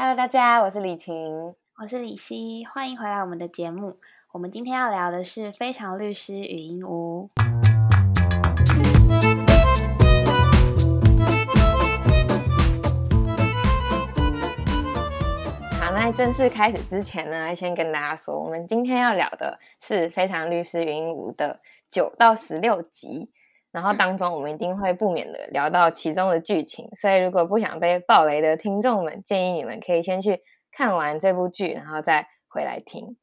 [0.00, 3.96] Hello，大家，我是李晴，我是李希，欢迎回来我们的节目。
[4.30, 7.28] 我们今天要聊的是《非常律师语音屋》。
[15.80, 21.58] 好，那正式开始之前呢，先跟大家说，我们今天要聊的是《非常律师语音屋》的
[21.90, 23.32] 九到十六集。
[23.70, 30.42] 然后当中，我们一定会不免的聊到其中的剧情，所以如果不想被暴雷的听众们，建议你们可以先去
[30.72, 33.16] 看完这部剧，然后再回来听。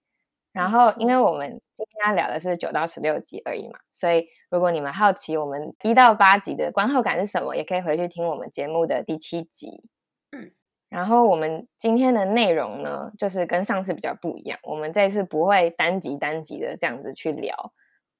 [0.54, 9.84] 然后，因为我们今天要聊的是九到十六集而已嘛，所以如果你们好奇我们一到八集的观后感是什么，也可以回去听我们节目的第七集。
[10.32, 10.52] 嗯，
[10.88, 17.74] 然后我们今天的内容呢，就是跟上次比较不一样，我们这次不会单集单集的这样子去聊。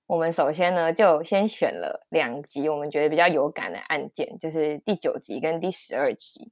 [0.08, 6.52] 我们首先呢，就先选了两集我们觉得比较有感的案件，就是第九集跟第十二集。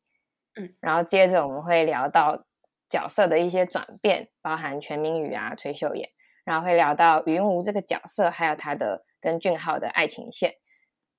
[0.56, 2.46] 嗯，然后接着我们会聊到
[2.90, 6.10] 角色的一些转变，包含全民宇啊、崔秀妍，
[6.44, 10.56] 然后会聊到云无这个角色，还有他的跟俊浩的爱情线。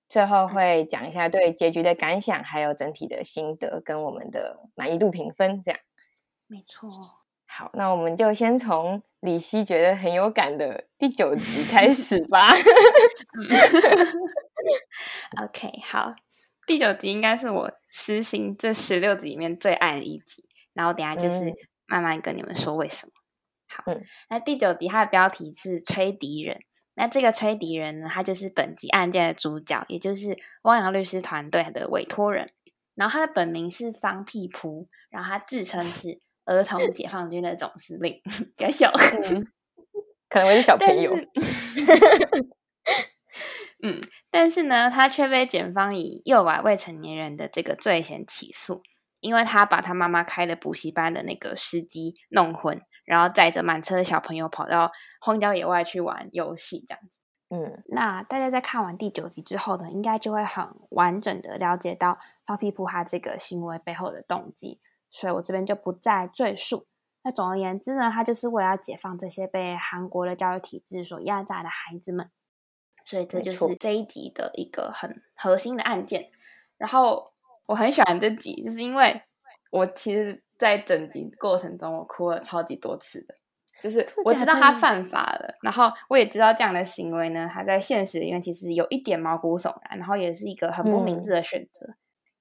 [0.08, 5.62] 最后会讲一下对结局的感想，还有整体的心得跟我们的满意度评分。
[5.62, 5.80] 这样，
[6.46, 6.88] 没错。
[7.56, 12.48] 好，那我们就先从李希觉得很有感的第九集 开始吧。
[15.40, 16.16] OK，好，
[16.66, 21.54] 第九集应该是我私心这十六集里面最爱的一集，然后等下就是
[21.86, 23.12] 慢慢跟你们说为什么。
[23.68, 23.84] 好，
[24.30, 26.58] 那第九集它的标题是吹笛人，
[26.94, 32.50] 那这个吹笛人呢，他就是本集案件的主角，也就是汪洋律师团队的委托人，
[32.96, 36.23] 然后他的本名是方屁扑，然后他自称是。
[36.44, 38.20] 儿童解放军的总司令，
[38.56, 38.92] 该笑，
[40.28, 41.14] 可能会是小朋友。
[43.82, 48.82] 嗯，但是呢，他却被检方以诱拐未成年人的这个罪嫌起诉，
[49.20, 57.18] 因为他把他妈妈开的补习班的那个司机弄昏，然后载着满车的小朋友跑到荒郊野外去玩游戏，这样子。
[57.50, 64.80] 嗯，那大家在看完第九集之后呢，应该就会很完整的了解到方屁扑他这个行为背后的动机。
[65.14, 66.88] 所以我这边就不再赘述。
[67.22, 72.30] 那总而言之呢，他就是为了要解放这些被韩国的教育体制所压榨的孩子们。
[73.06, 76.30] 所以这就是这一集的一个很核心的案件。
[76.76, 77.32] 然后
[77.66, 79.22] 我很喜欢这集，就是因为
[79.70, 83.36] 我其实，在整集过程中我哭了超级多次的。
[83.80, 91.94] 就是我知道他犯法了，然后我也知道这样的行为呢，他在现实里面其实有一点毛骨悚然，然后也是一个很不明智的选择。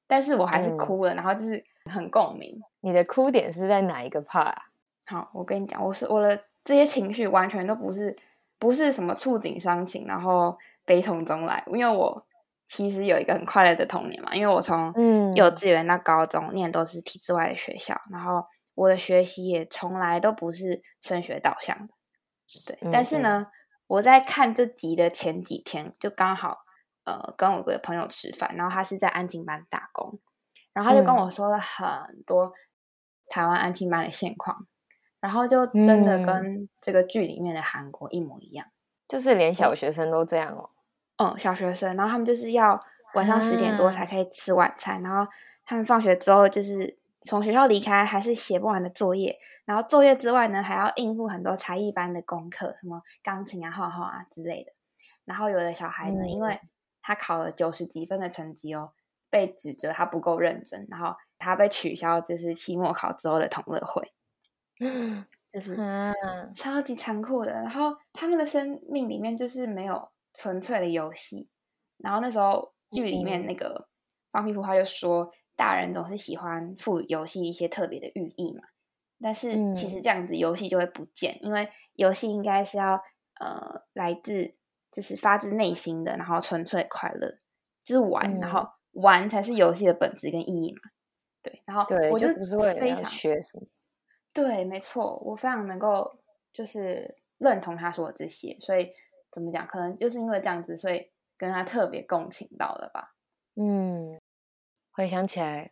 [0.08, 1.64] 但是我还是哭了，然后就是。
[1.92, 4.64] 很共鸣，你的哭点是在哪一个 part 啊？
[5.06, 8.16] 好，我跟你讲，我是我的这些情绪完全都不是
[8.58, 11.64] 不是什么触景伤情，然后悲从中来。
[11.68, 12.26] 因为我
[12.68, 14.94] 其实有一个很快乐的童年嘛，因为我从
[15.36, 18.44] 幼稚园到高中念都是体制外的学校，然后
[18.76, 21.94] 我的学习也从来都不是升学导向的。
[22.66, 23.48] 对，但是呢，
[23.88, 26.60] 我在看这集的前几天，就刚好
[27.04, 30.18] 呃跟我个朋友吃饭，然后他是在安静班打工。
[30.74, 32.52] 然后他就跟我说了很多
[33.30, 34.68] 台湾安亲班的现况，
[35.20, 38.68] 然后就真的跟这个剧里面的韩国一模一样，
[39.08, 40.70] 就是连小学生都这样哦。
[41.18, 42.80] 嗯，小学生，然后他们就是要
[43.14, 45.32] 晚上十点多才可以吃晚餐，然后
[45.64, 54.72] 他们放学之后就是从学校离开，还是写不完的作业，然后作业之外呢，还要应付很多才艺班的功课，什么钢琴啊、画画啊之类的。
[55.26, 56.60] 然后有的小孩呢，因为
[57.02, 58.92] 他考了九十几分的成绩哦。
[59.34, 64.14] 被指责他不够认真，然后他被取消，就是期末考之后的同乐会，
[64.80, 65.76] 嗯，就是
[66.54, 67.52] 超级残酷的。
[67.52, 71.50] 然后他们的生命里面就是没有纯粹的游戏。
[71.98, 73.88] 然后那时候剧里面那个
[74.32, 78.62] 方皮肤他就说，大人总是喜欢赋予游戏一些特别的寓意嘛。
[79.20, 83.02] 但是其实这样子游戏就会不见，因为游戏应该是要
[83.40, 84.54] 呃来自
[84.92, 87.36] 就是发自内心的，然后纯粹快乐，
[87.84, 88.70] 就是玩，然后。
[88.94, 90.82] 玩才是游戏的本质跟意义嘛？
[91.42, 93.68] 对，然后我就不是为了学什么。
[94.34, 96.20] 对，没错，我非常能够
[96.52, 98.90] 就是认同他说的这些，所以
[99.30, 99.68] 怎么讲？
[99.68, 103.14] 可能就是因为这样子，所以跟他特别共情到了吧？
[103.56, 104.20] 嗯，
[104.92, 105.72] 回想起来，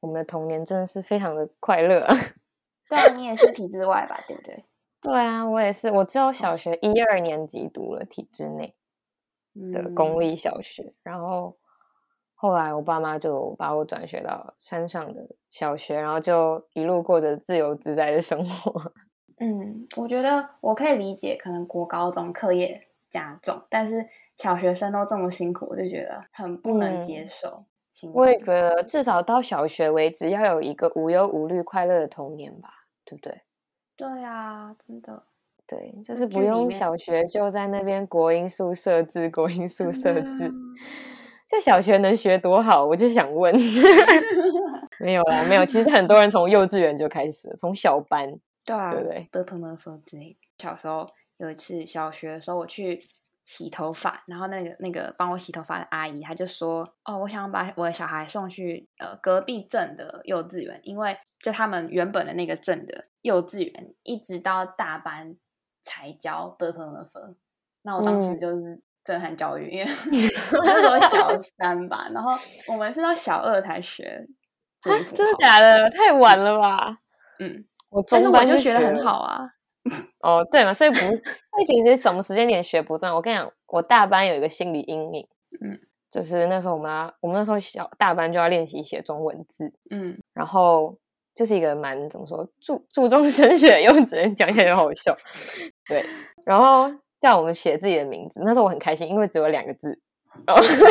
[0.00, 2.06] 我们的童年真的是非常的快乐。
[2.88, 4.24] 对啊，你也是体制外吧？
[4.26, 4.64] 对不对？
[5.02, 8.74] 对啊，我也是，我只有小学一二年级读了体制内
[9.72, 11.56] 的公立小学，然后。
[12.42, 15.20] 后来我爸妈就把我转学到山上的
[15.50, 18.90] 小学，然后就一路过着自由自在的生活。
[19.36, 24.08] 嗯，我觉得我可以理解，可能国高中课业加重，但是
[24.38, 27.62] 小学生都这么辛苦，我就觉得很不能接受。
[27.92, 32.70] 心我也觉得至少到小学为止，要有一个无忧无虑、快乐的童年吧，
[33.04, 33.42] 对不对？
[33.98, 35.22] 对啊，真的，
[35.66, 40.54] 对，就是不用小学就在那边国音宿舍制、国音宿舍真
[41.50, 42.84] 字的，就小学能学多好？
[42.86, 43.54] 我就想问，
[45.00, 45.66] 没有啦，没有。
[45.66, 49.28] 其实很多人从幼稚园就开始了，从小班， 对啊，对不对？
[49.32, 50.36] 的朋友说之类的。
[50.58, 51.06] 小时候
[51.38, 52.98] 有一次小学的时候，我去
[53.44, 65.34] 洗头发，然后那个那个帮我洗头发的阿姨，她就说：“哦，我想把我的小孩送去呃隔壁镇的幼稚园，因为就他们原本的那个镇的幼稚园，一直到大班
[65.82, 67.34] 才教的朋友分。”
[67.82, 68.80] 那我当时嗯就是
[69.10, 69.90] 震撼教育，因为
[70.64, 72.30] 那时候小三吧，然后
[72.68, 74.24] 我们是到小二才学
[74.80, 75.90] 注音符真的假的？
[75.90, 76.96] 太晚了吧？
[77.40, 79.40] 嗯，我但是中班我就学的很好啊。
[80.22, 83.16] 哦，对嘛，所以不是，所以其实什么时间点学不重要。
[83.16, 85.26] 我跟你讲，我大班有一个心理阴影，
[85.60, 90.96] 嗯，就是那时候我们要，我们那时候小大班就要练习写中文字，嗯，然后
[91.34, 95.16] 就是一个蛮怎么说注注重升学的幼稚园，讲起来就好笑。
[95.88, 96.04] 对，
[96.44, 96.90] 然后
[97.20, 99.98] 叫我们写自己的名字，那时候我很开心，因为只有两个字，
[100.46, 100.86] 然后我就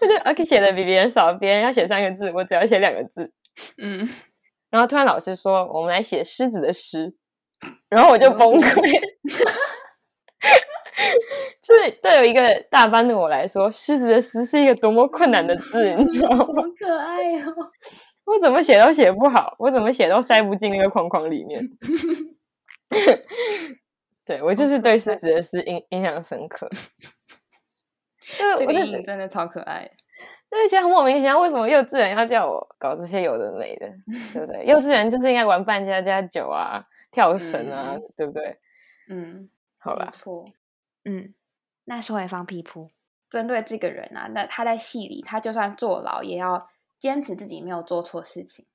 [0.00, 3.30] 我就 OK 写的比别人少，别人要写三个字，我只要写两个字。
[3.76, 4.08] 嗯，
[4.70, 7.14] 然后突然老师说我们来写狮子的狮，
[7.88, 9.00] 然后我就崩溃。
[11.62, 16.38] 就是对有一个大班的我来说，狮子的狮是一个多么困难的字，你知道吗？
[16.46, 17.54] 好可爱哦。
[18.24, 21.62] 我怎么写都写不好，我怎么写都塞不进那个框框里面。
[24.28, 26.68] 对我就是对狮子的狮印印象深刻，
[28.38, 29.90] 就这个我就觉阴影真的超可爱。
[30.50, 33.86] 就是觉得很莫名其妙，为什么幼稚园要叫我搞这些有的没的，
[34.32, 34.64] 对不对？
[34.64, 38.58] 幼稚园就是应该玩扮家家酒啊、跳绳啊，嗯对不对？
[39.10, 39.48] 嗯，
[39.78, 40.44] 好啦，没错。
[41.04, 41.34] 嗯，
[41.84, 42.88] 那说回放屁扑，
[43.30, 48.66] 针对这个人啊，那他在戏里，他就算坐牢，也要坚持自己没有做错事情。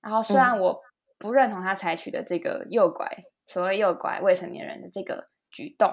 [0.00, 0.80] 然后虽然嗯我
[1.18, 3.08] 不认同他采取的这个诱拐，
[3.50, 5.92] 所谓诱拐未成年人的这个举动，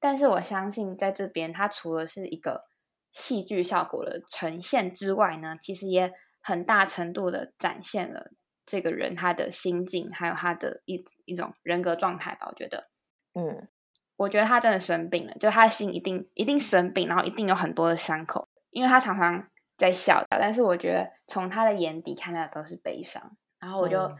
[0.00, 2.64] 但是我相信在这边，他除了是一个
[3.12, 8.32] 戏剧效果的呈现之外呢，其实也很大程度的展现了
[8.66, 12.48] 这个人他的心境，还有他的一一种人格状态吧。
[12.48, 12.88] 我觉得，
[13.34, 13.68] 嗯。
[14.16, 19.48] 我觉得他真的生病了，就他的心一定一定生病，然后一定有很多的伤口，因为他常常
[19.78, 24.18] 在笑，但是我觉得从他的眼底看到的都是悲伤，然后我就，嗯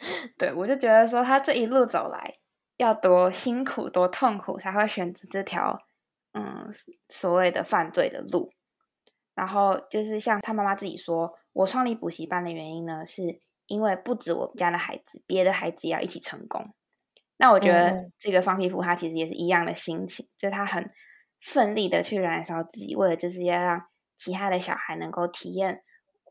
[0.38, 2.34] 对我就觉得说他这一路走来
[2.78, 5.78] 要多辛苦多痛苦才会选择这条
[6.32, 6.68] 嗯
[7.08, 8.50] 所谓的犯罪的路，
[9.34, 16.72] 然后就是像他妈妈自己说，我创立补习班的原因呢，是因为不止我们家的孩子，别的孩子也要一起成功。
[17.36, 20.90] 那我觉嗯得嗯这个放屁扑他其实也是一样的心情，就是他很
[21.40, 23.86] 奋力的去燃烧自己，为了就是要让
[24.16, 25.82] 其他的小孩能够体验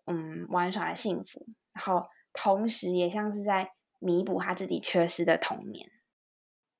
[0.06, 5.92] 嗯玩耍的幸福，然后同时也像是在弥补他自己缺失的童年。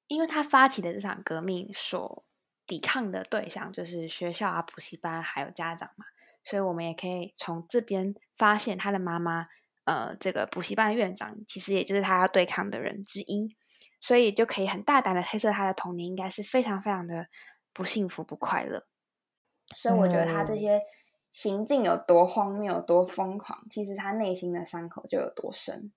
[0.08, 2.26] 因为他发起的这场革命所
[2.66, 6.06] 抵抗的对象就是学校啊、补习班还有家长嘛，
[6.44, 9.46] 所以我们也可以从这边发现他的妈妈，
[9.84, 13.56] 呃，这个补习班的院长其实也就是他要对抗的人之一，
[14.02, 17.28] 所以就可以很大胆的推测他的童年应该是非常非常的
[17.72, 18.88] 不幸福、不快乐。
[19.76, 20.82] 所以我觉得他这嗯些
[21.32, 25.92] 行径有多荒谬、有多疯狂，其实他内心的伤口就有多深。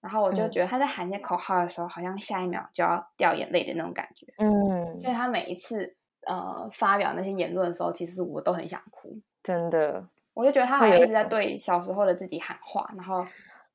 [0.00, 0.50] 然后我就嗯。
[0.50, 4.26] 觉得他在喊那些口号的时候，好像下一秒就要掉眼泪的那种感觉。
[4.38, 5.94] 嗯，所以他每一次
[6.26, 9.20] 呃发表那些言论的时候，其实我都很想哭。
[9.42, 13.24] 真的，我就觉得他好像一直在对小时候的自己喊话，然后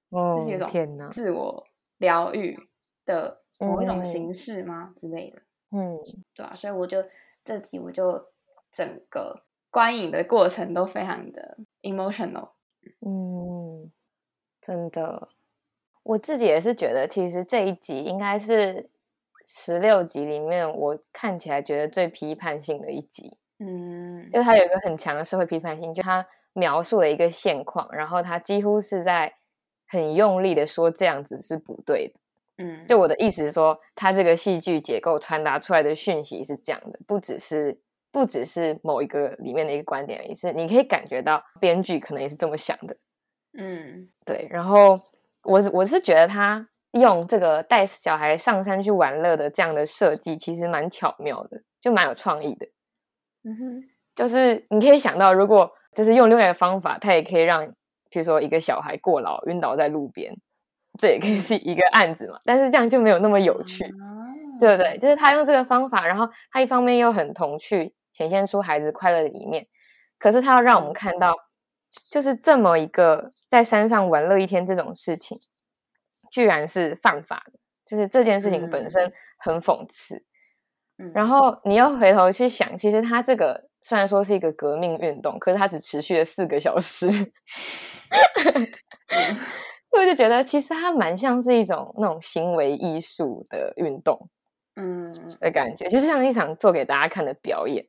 [0.10, 1.64] 哦就是有一天哪种自我
[1.98, 2.58] 疗愈
[3.06, 4.04] 的某一种嗯。
[4.04, 5.40] 形式吗、之类的，
[5.72, 6.00] 嗯，
[6.34, 6.98] 对啊，所以我就
[7.44, 8.32] 这集我就
[8.72, 9.45] 整个
[9.76, 12.52] 观影的过程都非常的 emotional。
[13.06, 13.92] 嗯，
[14.62, 15.28] 真的，
[16.02, 18.90] 我自己也是觉得，其实这一集应该是
[19.44, 29.36] 十六集里面我看起来觉得最批判性的一集，嗯，就它有一个很强的社会批判性，就它描述了一个现况，然后它几乎是在
[29.90, 32.14] 很用力的说这样子是不对的。
[32.64, 37.78] 嗯，就我的意思是说，它这个戏剧结构传达出来的讯息是这样的，不只是
[38.16, 42.96] 不只是某一个里面的一个观点而已，是你可以感觉到编剧可能也是这么想的。
[43.58, 44.98] 嗯对，然后
[45.44, 52.66] 我是我是觉得他用这个带小孩上山去玩乐的这样的设计，其实蛮巧妙的，就蛮有创意的。
[53.44, 53.84] 嗯哼，
[54.16, 57.68] 就是你可以想到，如果就是用另外一个方法，他也可以让，
[58.10, 60.34] 比如说一个小孩过劳晕倒在路边，
[60.98, 62.40] 这也可以是一个案子嘛。
[62.46, 64.98] 但是这样就没有那么有趣，啊对不对？
[65.00, 69.68] 就是他用这个方法，然后他一方面又很童趣，显现出孩子快乐的一面，
[70.18, 71.36] 可是他要让我们看到
[72.10, 75.38] 就是这么一个在山上玩乐一天这种事情，
[76.32, 80.24] 居然是犯法的，就是这件事情本身很讽刺。
[80.98, 81.12] 嗯。
[81.14, 87.08] 然后你又回头去想，其实他这个虽然说是一个革命运动，可是它只持续了四个小时，
[89.92, 94.30] 我就觉得其实它蛮像是一种那种行为艺术的运动
[94.76, 95.14] 嗯。
[95.40, 97.86] 的感觉，就是像一场做给大家看的表演。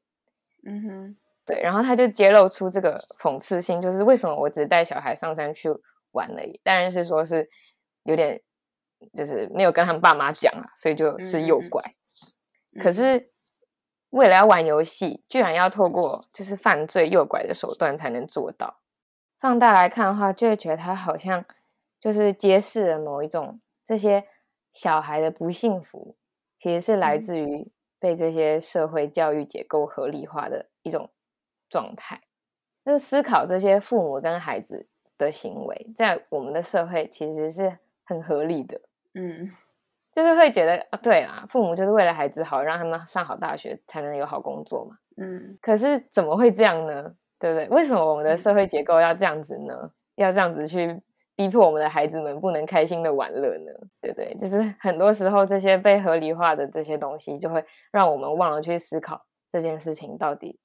[0.66, 5.68] 嗯哼，对，然后他就揭露出这个讽刺性，就是为什么我只带小孩上山去
[6.10, 7.48] 玩而已，当然是说是
[8.02, 8.42] 有点
[9.14, 11.82] 就是没有跟他们爸妈讲啊，所以就是诱嗯嗯嗯拐。
[12.82, 13.30] 可是
[14.10, 18.80] 为了要玩游戏，居然要透过就是犯罪诱拐的手段才能做到。
[19.38, 21.44] 放大来看的话，就会觉得他好像
[22.00, 24.26] 就是揭示了某一种这些
[24.72, 26.16] 小孩的不幸福，
[26.58, 27.70] 其实是来嗯自于
[28.06, 31.10] 被这些社会教育结构合理化的一种
[31.68, 32.20] 状态。
[32.84, 34.86] 就是思考这些父母跟孩子
[35.18, 38.80] 的行为，在我们的社会其实是很合理的。
[39.14, 39.50] 嗯
[40.12, 44.96] 就是会觉得，啊，对啦，父母就是为了孩子好，让他们上好大学，才能有好工作嘛。
[45.16, 47.12] 嗯可是怎么会这样呢？
[47.40, 47.68] 对不对？
[47.70, 49.90] 为什么我们的嗯社会结构要这样子呢？
[50.14, 51.02] 要这样子去
[51.36, 53.72] 逼迫我们的孩子们不能开心的玩乐呢？
[54.00, 54.34] 对不对？
[54.40, 60.58] 就是很多时候这些被合理化的这些东西，就会让我们忘了去思考这件事情到底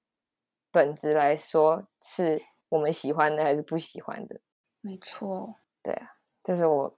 [0.72, 4.40] 本质来说是我们喜欢的还是不喜欢的。
[4.82, 6.08] 没错，对啊，
[6.42, 6.98] 这是我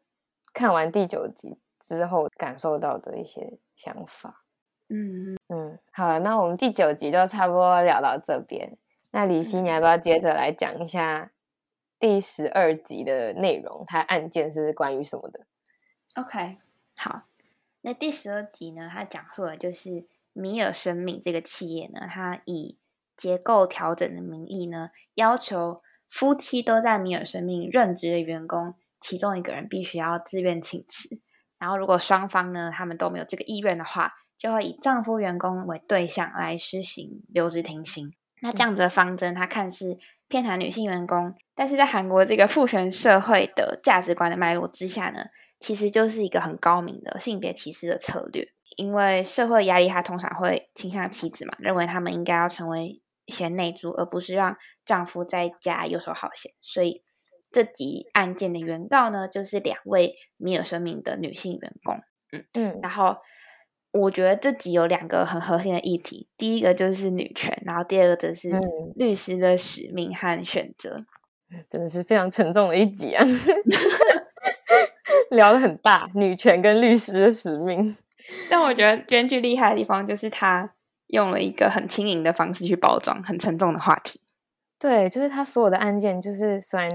[0.53, 4.43] 看完第九集之后感受到的一些想法。
[4.89, 8.77] 嗯嗯，好了，那我们第九集就差不多聊到这边。
[9.11, 11.31] 那李希，你要不要接着来讲一下
[12.03, 13.85] 第十二集的内容？
[13.87, 15.47] 它案件是关于什么的
[16.15, 16.57] ？，OK，
[16.97, 17.21] 好，
[17.79, 22.77] 那第十二集呢，它讲述的就是米尔生命这个企业呢，它以
[23.15, 31.21] 结构调整的名义呢，要求夫妻都在米尔生命任职的员工，其中一个人必须要自愿请辞。
[31.57, 38.13] 然后，如果双方呢，他们都没有这个意愿的话，就会以丈夫员工为对象来施行留职停薪。
[38.41, 39.97] 那这样子的方针，它看似
[40.33, 45.25] 偏袒女性员工，但是在韩国这个父权社会的价值观的脉络之下呢，
[45.59, 48.47] 其实就是一个很高明的性别歧视的策略。
[48.75, 56.51] 因为社会压力，他通常会倾向妻子嘛，认为他们应该要成为贤内助，而不是让丈夫在家游手好闲。
[56.59, 57.03] 所以
[57.51, 61.99] 这集案件的原告呢，就是两位米尔生命的女性员工。
[62.31, 63.17] 嗯嗯然后
[63.93, 68.61] 我觉得这集有两个很核心的议题，第一个就是女权，然后第二个则是嗯
[68.95, 71.05] 律师的使命和选择。
[71.69, 73.23] 真的是非常沉重的一集啊，
[75.29, 77.95] 聊得很大，女权跟律师的使命。
[78.49, 80.73] 但我觉得编剧厉害的地方就是他
[81.07, 84.19] 用了一个很轻盈的方式去包装很沉重的话题。
[84.79, 86.89] 对，就是他所有的案件，就是虽然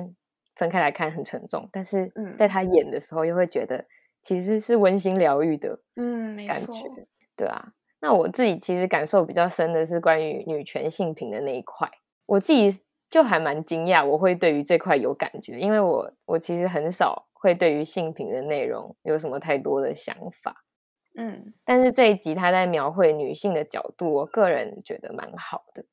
[0.57, 3.85] 分开来看很沉重，但是嗯在他演的时候，又会觉得
[4.23, 5.81] 其实是温馨疗愈的。
[5.97, 6.73] 嗯，没感觉，
[7.37, 7.73] 对啊。
[8.01, 11.91] 那我自己其实感受比较深的是关于女权性平的那一块，
[12.27, 20.65] 我自己就还蛮惊讶，我会对于这块有感觉，因为我我其实很少会对于性平的内容有什么太多的想法，
[21.17, 25.85] 嗯但是这一集他在描绘女性的角度，我个人觉得蛮好的，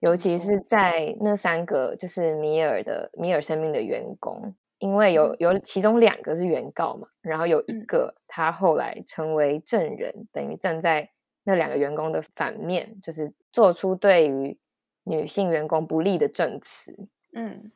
[0.00, 11.10] 尤其是在那三个就是米尔的米尔生命的员工，因为有嗯有其中两个是原告嘛，然后有一嗯个他后来成为证人，等于站在
[11.44, 14.58] 那两个员工的反面，就是做出对于
[15.04, 17.08] 女性员工不利的证词。
[17.32, 17.70] 嗯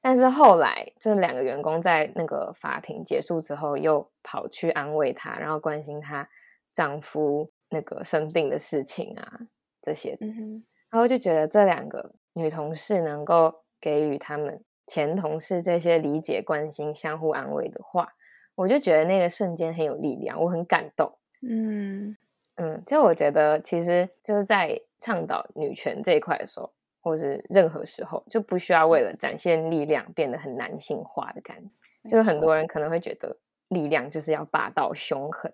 [0.00, 6.28] 但是后来，这两个员工在那个法庭结束之后，又跑去安慰她，然后关心她
[6.74, 9.40] 丈夫那个生病的事情啊，
[9.80, 10.26] 这些的。
[10.26, 18.14] 嗯哼然后就觉得这两个女同事能够给予他们前同事这些理解、关心、相互安慰的话，
[18.54, 21.16] 我就觉得那个瞬间很有力量，我很感动。
[21.46, 22.16] 嗯
[22.56, 31.70] 嗯，就我觉得其实就是在倡导女权这一块的时候，或是任何时候，就不需要为了展现力量变得很男性化的感觉。
[32.08, 33.36] 就是很多人可能会觉得
[33.68, 35.52] 力量就是要霸道凶狠，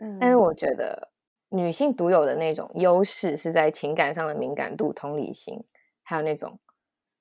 [0.00, 1.10] 嗯，但是我觉得
[1.48, 5.62] 女性独有的那种优势是在情感上的敏感度、同理心，
[6.02, 6.58] 还有那种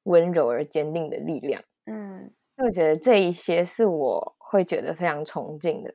[0.09, 1.63] 温柔而坚定的力量。
[1.85, 5.93] 嗯我觉得这一些是我会觉得非常崇敬的。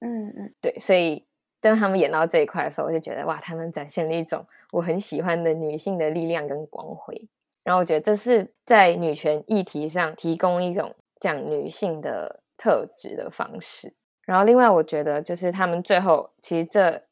[0.00, 1.24] 嗯嗯对，所以
[1.60, 7.28] 当他们演到这一块的时候，我就觉得哇，他们展现了一种我很喜欢的女性的力量跟光辉。
[7.64, 13.94] 然后我觉得这是在女权议题上提供一种讲女性的特质的方式。
[14.26, 17.02] 然后另外，我觉得就是他们最后其实这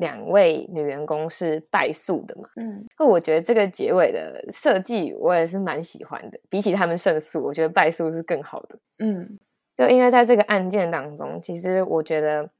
[0.00, 2.48] 两位女员工是败诉的嘛。
[2.56, 8.78] 嗯那我觉得这个结尾的设计我也是蛮喜欢的，比起他们胜诉，我觉得败诉是更好的。
[8.98, 9.38] 嗯
[9.74, 12.50] 就因为在这个案件当中，其实我觉得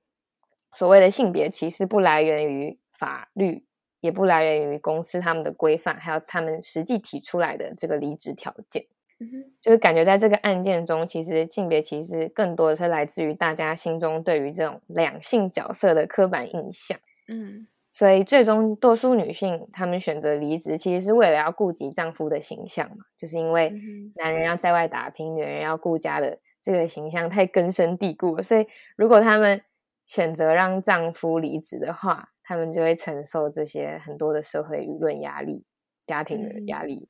[0.74, 3.64] 所谓的性别歧视不来源于法律，
[4.00, 8.86] 也不来源于公司他们的规范，还有他们实际提出来的这个离职条件。
[9.18, 16.98] 嗯哼就是感觉在这个案件中，其实性别歧视更多的是来自于大家心中对于这种两性角色的刻板印象。
[17.30, 23.72] 嗯所以最终多数女性她们选择离职，其实是为了要顾及丈夫的形象嘛，就是因为
[24.14, 28.42] 男人要在外打拼，女人要顾家的这个形象太根深蒂固了。
[28.44, 29.62] 所以如果她们
[30.06, 35.64] 选择让丈夫离职的话，她们就会承受这些很多的社会舆论压力、
[36.06, 37.08] 家庭的压力。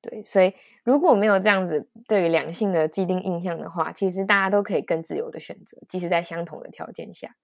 [0.00, 7.36] 对，所以如果没有这样子对于两性的既定印象的话，其实大家都可以更自由的选择，即使在相同的条件下。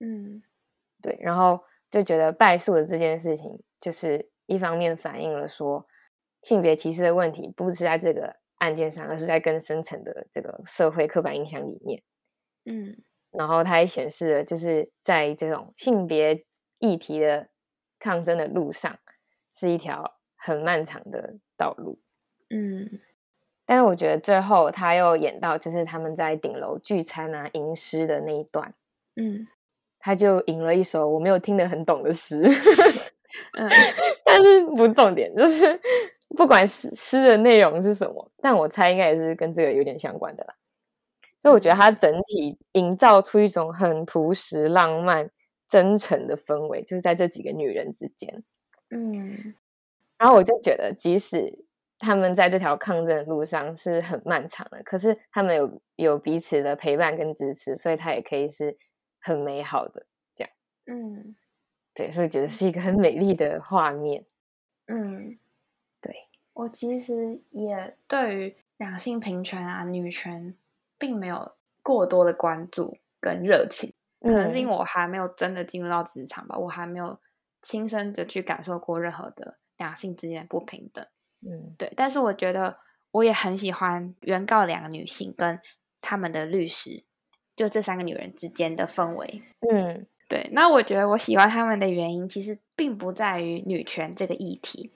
[0.00, 0.42] 嗯
[1.02, 5.86] 对，然后就觉得败诉的这件事情，就是一方面反映了说
[6.42, 12.02] 性别歧视的问题，不是在这个案件上，而是在更深层的这个社会刻板印象里面。
[12.64, 12.94] 嗯
[13.30, 16.44] 然后它也显示了，就是在这种性别
[16.78, 17.48] 议题的
[17.98, 18.98] 抗争的路上，
[19.52, 22.00] 是一条很漫长的道路。
[22.50, 22.88] 嗯
[23.66, 28.74] 但是我觉得最后他又演到，就是他们在顶楼聚餐啊、吟诗的那一段，
[29.14, 29.46] 嗯
[30.08, 32.40] 他就吟了一首我没有听得很懂的诗。
[33.58, 33.68] 嗯
[34.24, 35.78] 但是不重点，就是
[36.34, 40.54] 不管诗诗的内容是什么，但我猜应该也是跟这个有点相关的啦。
[41.42, 45.30] 所以我觉得它整体营造出一种很朴实、浪漫、
[45.68, 48.42] 真诚的氛围，就是在这几个女人之间。
[48.90, 49.54] 嗯
[50.18, 51.52] 然后我就觉得，即使
[51.98, 58.74] 他们在这条抗争的路上是很漫长的，可是他们有有彼此的陪伴跟支持，所以它也可以是
[59.20, 60.52] 很美好的这样。
[60.86, 61.36] 嗯
[61.94, 64.24] 对，所以觉得是一个很美丽的画面。
[64.86, 65.38] 嗯，
[66.00, 70.54] 对我其实也对于两性平权啊、女权，
[70.96, 77.18] 并没有过多的关注跟热情，可能是因为为我还没有真的进入到职场吧，我还没有
[77.60, 81.04] 亲身的去感受过任何的两性之间的不平等。
[81.40, 82.78] 嗯对，但是我觉得
[83.10, 85.60] 我也很喜欢原告两个女性跟
[86.00, 87.02] 他们的律师，
[87.58, 89.42] 就这三个女人之间的氛围。
[89.68, 94.92] 嗯对，那我觉得我喜欢他们的原因，其实并不在于女权这个议题，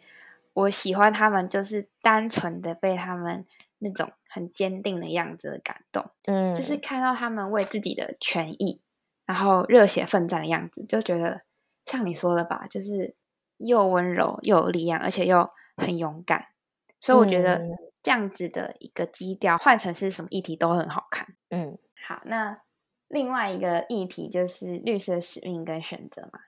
[0.52, 3.44] 我喜欢他们就是单纯的被他们
[3.78, 8.82] 那种很坚定的样子感动，嗯，就是看到他们为自己的权益，
[9.24, 11.40] 然后热血奋战的样子，就觉得
[11.86, 13.16] 像你说的吧，就是
[13.56, 15.48] 又温柔又有力量，而且又
[15.78, 16.48] 很勇敢，
[17.00, 17.70] 所以我觉得嗯
[18.02, 21.26] 这样子的一个基调，换成是什么议题都很好看。
[21.48, 22.60] 嗯好，那
[23.08, 26.40] 另外一个议题就是律师的使命跟选择嘛。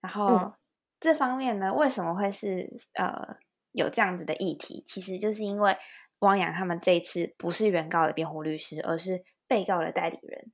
[0.00, 0.52] 然后、嗯
[1.00, 3.38] 这方面呢，为什么会是呃
[3.72, 4.84] 有这样子的议题？
[4.86, 5.74] 其实就是因为
[6.18, 10.52] 汪洋他们这一次不是原告的辩护律师，而是被告的代理人，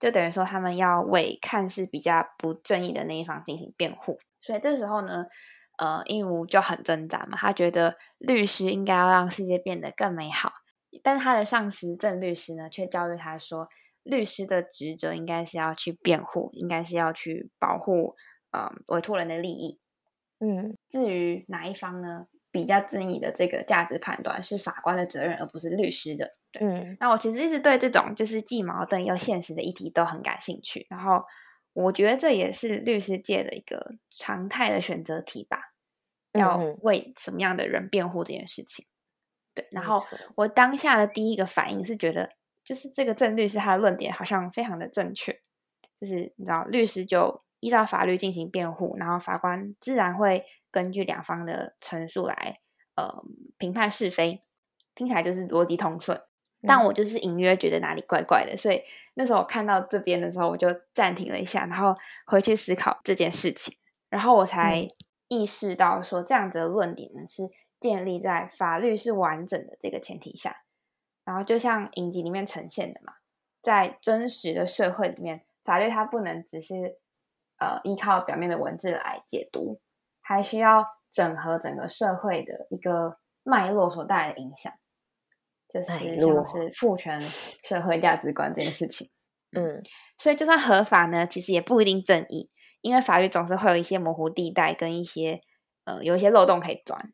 [0.00, 4.18] 就等于说他们要为看似比较不正义的那一方进行辩护。
[4.40, 5.26] 所以这时候呢，
[5.76, 10.54] 呃，印吾就很挣扎嘛，他觉得律师应该要让世界变得更美好，
[11.02, 13.68] 但是他的上司郑律师呢，却教育他说，
[14.02, 18.14] 律师的职责应该是要去辩护，应该是要去保护
[18.50, 19.80] 呃委托人的利益。
[20.40, 26.32] 嗯至于哪一方呢，比较正义的这个价值判断是法官的责任，而不是律师的。
[26.50, 31.24] 对，嗯那我其实一直对这种就是既矛盾又现实的议题都很感兴趣，然后
[31.72, 35.72] 我觉得这也是律师界的一个常态的选择题吧，
[36.32, 38.84] 要嗯嗯为什么样的人辩护这件事情。
[39.54, 42.28] 对，然后我当下的第一个反应是觉得，
[42.72, 45.30] 就是这个郑律师他的论点好像非常的正确，
[46.00, 52.54] 就是你知道，律师就依照法律进行辩护，然后法官自然会根据两方的陈述来
[52.96, 53.22] 呃
[53.58, 54.40] 评判是非，
[54.94, 56.18] 听起来就是逻辑通顺。
[56.66, 56.84] 但嗯。
[56.86, 58.82] 我就是隐约觉得哪里怪怪的，所以
[59.14, 61.94] 那时候我看到这边的时候，我就暂停了一下，然后
[62.26, 63.76] 回去思考这件事情，
[64.08, 64.88] 然后我才嗯。
[65.28, 67.48] 意识到说，这样子的论点呢是
[67.80, 70.54] 建立在法律是完整的这个前提下，
[71.24, 73.14] 然后就像影集里面呈现的嘛，
[73.60, 76.98] 在真实的社会里面，法律它不能只是
[77.58, 79.80] 呃依靠表面的文字来解读，
[80.20, 84.72] 还需要整合整个社会的一个脉络所带来的影响，
[85.68, 89.10] 就是像络是父权社会价值观这件事情。
[89.54, 89.82] 嗯
[90.16, 95.40] 所以就算合法呢，其实也不一定正义，因为法律总是会有一些模糊地带跟一些
[95.84, 97.12] 呃有一些漏洞可以钻。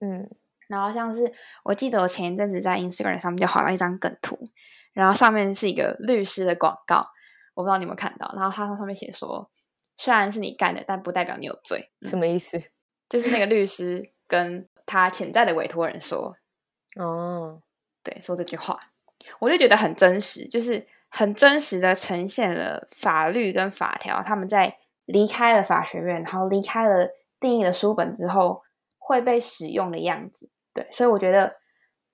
[0.00, 0.28] 嗯
[0.68, 1.32] 然后像是
[1.64, 4.38] 我记得我前一阵子在 Instagram 上面就划到一张梗图，
[4.92, 7.04] 然后上面是一个律师的广告，
[7.54, 8.32] 我不知道你有没有看到。
[8.36, 9.50] 然后他上面写说，
[9.96, 11.90] 虽然是你干的，但不代表你有罪。
[12.02, 12.60] 什么意思？
[13.08, 16.36] 就是那个律师跟他潜在的委托人说，
[17.00, 17.62] 哦，
[18.02, 18.78] 对，说这句话，
[19.38, 24.76] 我就觉得很真实，就是很真实的呈现了法律跟法条他们在
[25.06, 27.08] 离开了法学院，然后离开了
[27.40, 28.62] 定义的书本之后
[28.98, 30.50] 会被使用的样子。
[30.74, 31.56] 对，所以我觉得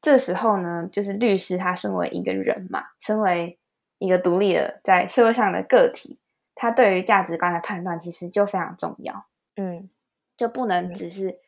[0.01, 3.59] 这时候呢，就是律师他身为一个人嘛，身为
[3.99, 6.19] 一个独立的在社会上的个体，
[6.55, 9.27] 他对于价值观的判断其实就非常重要。
[9.57, 9.89] 嗯
[10.37, 11.39] 就不能只是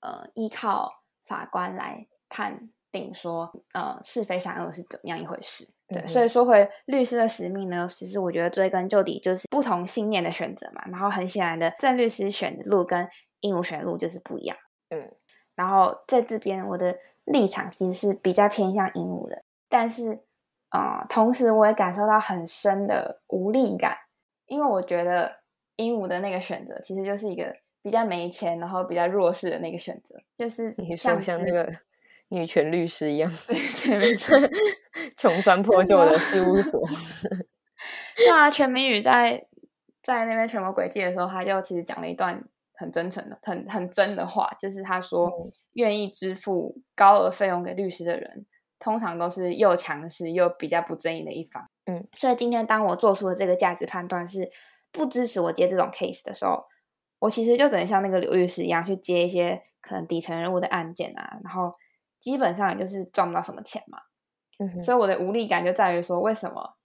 [0.00, 5.68] 呃依靠法官来判定说呃是非善恶是怎么样一回事。
[5.88, 10.82] 对，嗯所以说回律师的使命呢，其实我觉得追根究底就是不同信念的选择嘛。
[10.86, 13.08] 然后很显然的，郑律师选的路跟
[13.40, 14.56] 鹦鹉选的路就是不一样。
[14.90, 15.10] 嗯
[15.58, 20.20] 然后在这边我的立场其实是比较偏向鹦鹉的，但是
[20.70, 23.96] 呃，同时我也感受到很深的无力感，
[24.46, 25.40] 因为我觉得
[25.74, 31.68] 鹦鹉的那个选择其实就是一个比较没钱，然后比较弱势的那个选择，就是你说像那个
[32.28, 33.28] 女权律师一样，
[33.82, 34.38] 对没错
[35.18, 36.80] 穷酸破旧的事务所。
[38.16, 39.44] 对啊，全民宇在
[40.04, 42.40] 在那边全国轨迹的时候，他就其实讲了一段
[42.78, 48.46] 很真诚的、很很真的话，就是他说，嗯愿意支付高额费用给律师的人，
[48.78, 51.68] 通常都是又强势又比较不正义的一方。
[51.86, 54.48] 嗯，所以今天当我做出的这个价值判断是
[54.92, 56.64] 不支持我接这种 case 的时候，
[57.18, 61.72] 我其实就等于像那个刘律师一样去接一些可能底层人物的案件啊，然后
[62.20, 63.98] 基本上也就是赚不到什么钱嘛。
[64.58, 66.76] 嗯哼所以我的无力感就在于说，为什么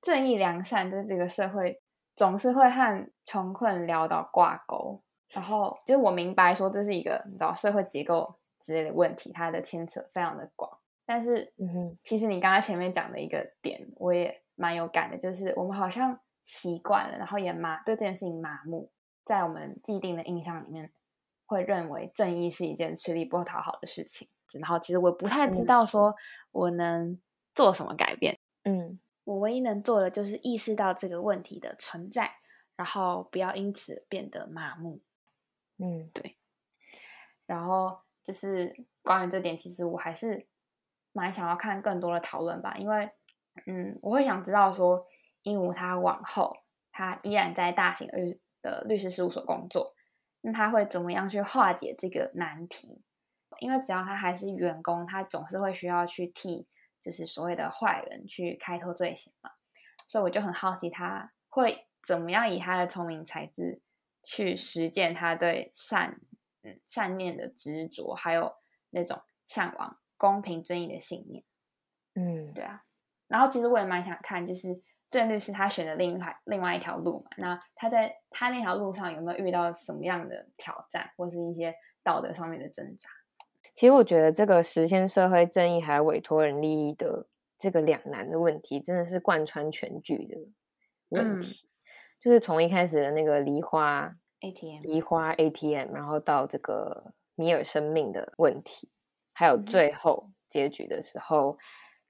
[0.00, 1.80] 正义良善在这个社会
[2.14, 5.02] 总是会和穷困潦倒挂钩？
[5.32, 10.70] 然后就是我明白说这是一个你知道社会结构之类的问题，它的牵扯非常的广。
[11.04, 18.90] 但是嗯哼其实你刚刚前面讲的一个点，我也蛮有感的，就是我们好像习惯了，然后也麻对这件事情麻木，
[19.24, 20.90] 在我们既定的印象里面，
[21.46, 24.28] 会认为正义是一件吃力不讨好的事情。
[24.60, 26.14] 然后其实我不太知道说
[26.52, 27.18] 我能
[27.54, 28.38] 做什么改变。
[28.64, 32.30] 嗯我唯一能做的就是意识到这个问题的存在，
[32.76, 35.00] 然后不要因此变得麻木。
[35.78, 36.10] 嗯。
[36.12, 36.36] 对。
[37.46, 40.46] 然后就是关于这点，其实我还是
[41.12, 43.10] 蛮想要看更多的讨论吧，因为
[43.66, 45.06] 嗯，我会想知道说，
[45.42, 46.58] 鹦鹉他往后
[46.92, 49.94] 他依然在大型律的律师事务所工作，
[50.42, 53.02] 那他会怎么样去化解这个难题？
[53.60, 56.68] 因为只要他还是员工，他总是会需要去替
[57.00, 59.50] 就是所谓的坏人去开脱罪行嘛，
[60.06, 63.80] 所以我就很好奇他会怎么样以他的聪明才智
[64.22, 66.20] 去实践他对善
[66.62, 68.52] 嗯善念的执着，还有
[68.90, 71.44] 那种向往公平正义的信念。
[72.14, 72.84] 嗯对啊，
[73.28, 83.08] 然后其实我也蛮想看，就是郑律师他选的另一条另外一条路嘛，那他在他那条路上有没有遇到什么样的挑战，或是一些道德上面的挣扎？
[83.74, 90.36] 其实我觉得这个实现社会正义还有委托人利益的这个两难的问题，真的是贯穿全剧的
[91.10, 91.67] 问嗯题。
[92.20, 98.88] 就是从一开始的那个梨花 ATM 梨花 ATM，然后到这个米尔生命的问题，
[99.32, 101.56] 还有嗯最后结局的时候，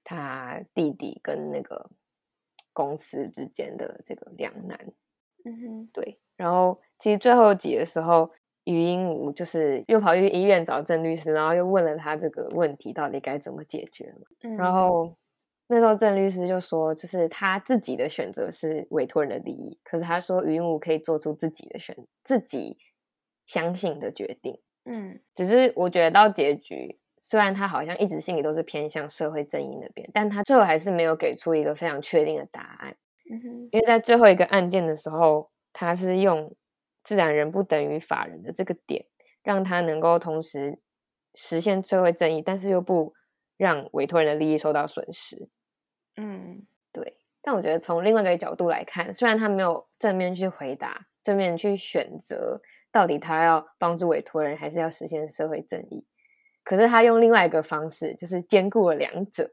[0.03, 1.89] 他弟弟跟那个
[2.73, 4.79] 公司之间的这个两难。
[5.45, 8.29] 嗯哼，对，然后其实最后集的时候，
[8.65, 14.27] 于英武就是又跑去医院找郑律师，然后又问了他这个问题到底该怎么解决嘛。
[14.41, 15.15] 嗯然后
[15.71, 22.75] 那时候郑律师就说，就是他自己的选择是委托人的利益，可是他说余英武可以做出自己的选，自己
[23.45, 24.59] 相信的决定。
[24.85, 32.97] 嗯只是我觉得到结局，虽然他好像一直心里都是偏向社会正义那边，但他最后还是没有给出一个非常确定的答案。
[33.31, 36.55] 嗯哼，因为在最后一个案件的时候，他是用
[37.03, 39.05] 自然人不等于法人的这个点，
[39.43, 40.79] 让他能够同时
[41.35, 43.13] 实现社会正义，但是又不
[43.55, 45.47] 让委托人的利益受到损失。
[46.21, 56.05] 嗯对，但我觉得从另外一个角度来看，虽然他没有正面去回答，正面去选择到底他要帮助委托人，还是要实现社会正义，
[56.63, 59.51] 可是他用另外一个方式，就是兼顾了两者。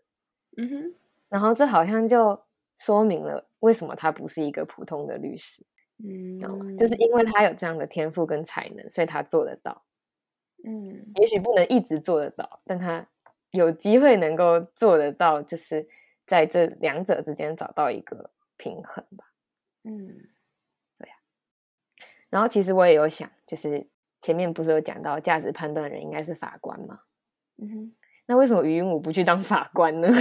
[0.56, 0.94] 嗯哼，
[1.28, 2.42] 然后这好像就
[2.76, 5.62] 说明了为什么他不是一个普通的律师。
[5.98, 6.76] 嗯？
[6.76, 9.82] 就是因为他有这样的天赋跟才能，所以他做得到。
[10.64, 13.06] 嗯也许不能一直做得到，但他
[13.52, 15.86] 有机会能够做得到，就是
[16.26, 19.32] 在这两者之间找到一个平衡吧。
[19.84, 20.28] 嗯
[22.28, 23.88] 然后其实我也有想，就是
[24.20, 27.00] 前面不是有讲到价值判断人应该是法官吗？
[27.56, 27.94] 嗯哼，
[28.26, 30.08] 那为什么于云武不去当法官呢？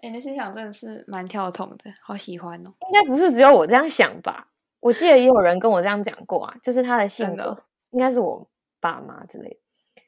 [0.00, 2.72] 哎，你的思想真的是蛮跳痛的，好喜欢哦。
[2.80, 4.48] 应该不是只有我这样想吧？
[4.78, 9.56] 我记得也有人跟我这样讲过啊，就是他的性格，应该是我爸妈之类的。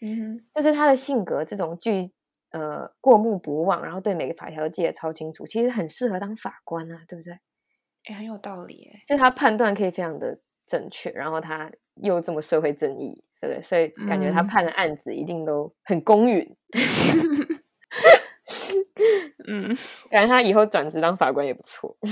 [0.01, 2.11] 嗯哼，就是他的性格这种具
[2.53, 7.39] 呃过目不忘，然后对每个法条记得超清楚，其实很适合当法官啊，对不对？
[8.05, 13.63] 哎，很有道理哎，就他判断可以非常的正确，然后他又这么社会正义，对不对？
[13.63, 16.57] 所以感觉他判的案子一定都很公允。
[19.47, 19.69] 嗯，
[20.11, 21.97] 感觉他以后转职当法官也不错。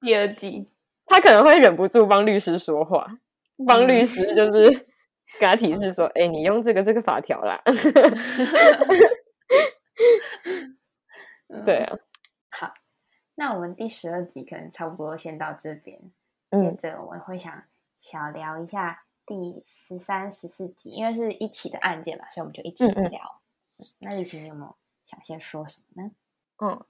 [0.00, 0.68] 第二季，
[1.06, 3.06] 他可能会忍不住帮律师说话，
[3.66, 4.86] 帮律师就是
[5.40, 7.62] 给他提示说：“哎，你用这个这个法条啦。
[11.64, 11.98] ”对啊，
[12.50, 12.72] 好，
[13.34, 16.00] 那我们第十二集可能差不多先到这边，
[16.50, 17.62] 接着我们会想
[18.00, 23.20] 小聊一下第十三、十四集，因为是一起的案件嘛，所以我们就一起聊。
[24.00, 26.10] 那李晴有没有想先说什么呢？
[26.58, 26.80] 嗯，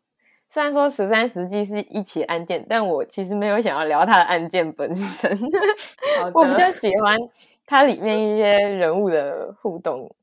[0.48, 5.30] 虽然说十三十季是一起案件，但我其实没有想要聊他的案件本身。
[6.34, 7.18] 我比较喜欢
[7.72, 10.14] 它里面一些人物的互动，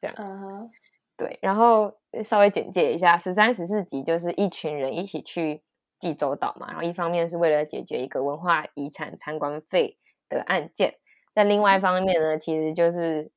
[0.00, 0.70] 这样。
[1.16, 5.62] 对，然后稍微简介一下，十三十四集就是一群人一起去
[5.98, 10.94] 济州岛嘛，然后一方面是为了解决一个文化遗产参观费的案件，
[11.34, 13.30] 但另外一方面呢，其实就是。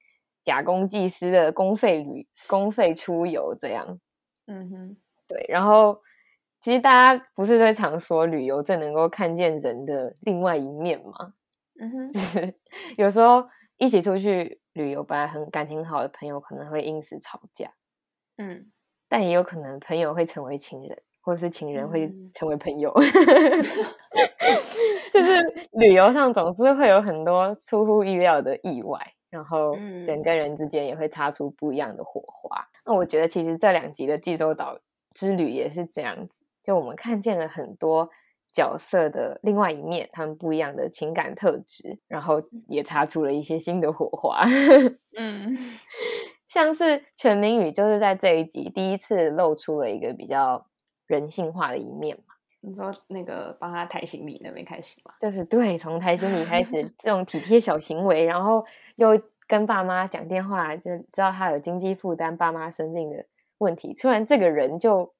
[0.43, 3.99] 假公济私的公费旅、公费出游这样，
[4.45, 5.45] 嗯哼，对。
[5.49, 6.01] 然后
[6.61, 11.33] 其实大家不是最常说旅游最能够看见人的另外一面吗？
[11.81, 12.55] 嗯哼，就是
[12.95, 13.45] 有时候
[13.77, 17.71] 一起出去旅游，本来很感情好的朋友可能会因此吵架，
[18.37, 18.71] 嗯，
[19.07, 22.93] 但也有可能朋友会成为情人，或者是情人会成为朋友，
[25.13, 28.99] 就是旅游上总是会有很多出乎意料的意外。
[29.29, 32.65] 然后人跟人之间也会擦出不一样的火花。
[32.85, 34.79] 那我觉得其实这两集的济州岛
[35.13, 38.09] 之旅也是这样子，就我们看见了很多
[38.57, 44.43] 角色的另外一面，他们不一样的情感特质，然后也擦出了一些新的火花。
[45.15, 45.55] 嗯，
[46.49, 50.65] 像是全明宇就是在这一集第一次露出了一个比较
[51.05, 52.33] 人性化的一面嘛。
[52.61, 55.13] 你说那个帮他抬行李那边开始吗？
[55.21, 58.65] 就是对，从抬行李开始，这种体贴小行为，然后
[58.95, 59.09] 又
[59.47, 63.23] 跟爸妈讲电话，就知道他有经济负担，爸妈生病的
[63.59, 65.13] 问题，突然这个人就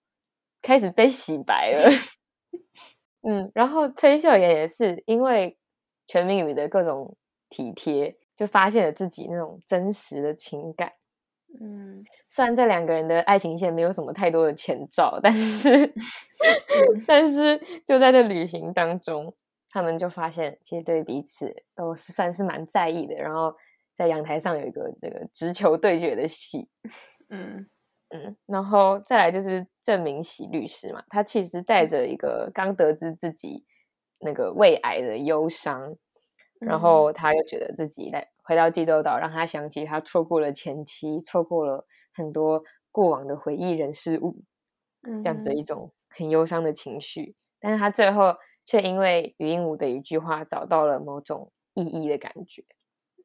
[0.64, 1.80] 开始被洗白了。
[3.30, 5.58] 嗯，然后崔秀妍也是因为
[6.08, 7.18] 全民宇的各种
[7.50, 10.94] 体贴，就发现了自己那种真实的情感。
[11.60, 15.94] 嗯，虽然这两个人的爱情线没有什么太多的前兆，但是，
[17.08, 19.34] 但是就在这旅行当中，
[19.70, 23.16] 他们就发现其实对彼此都是算是蛮在意的。
[23.16, 23.54] 然后
[23.96, 26.70] 在阳台上有一个这个直球对决的戏，
[27.30, 27.66] 嗯
[28.10, 33.66] 嗯，然后再来就是郑明喜律师嘛，他其实带着一个刚得知自己
[34.20, 35.96] 那个胃癌的忧伤，
[36.60, 38.30] 然后他又觉得自己来。
[38.44, 44.38] 回到济州岛，让他想起他错过了前妻，错过了很多过往的回忆、人事物，
[45.22, 47.36] 这样子一种很忧伤的情绪。
[47.60, 48.34] 但是他最后
[48.66, 52.64] 却因为于鹦鹉的一句话，找到了某种意义的感觉。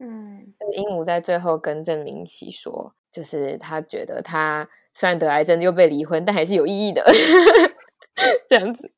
[0.01, 7.05] 嗯，鹦鹉在最后跟郑明喜说，就是他觉得他虽然得癌症又被离婚，但还是有意义的。
[8.49, 8.91] 这样子，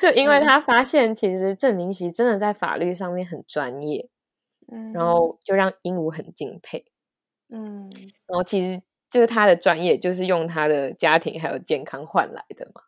[0.00, 4.08] 就因为他发现，其实郑明熙真的在法律上面很专业。
[4.92, 6.84] 然后就让鹦鹉很敬佩，
[7.48, 7.90] 嗯，
[8.26, 12.82] 然后其实就是他的专业，就是用他的家庭还有健康换来的嘛，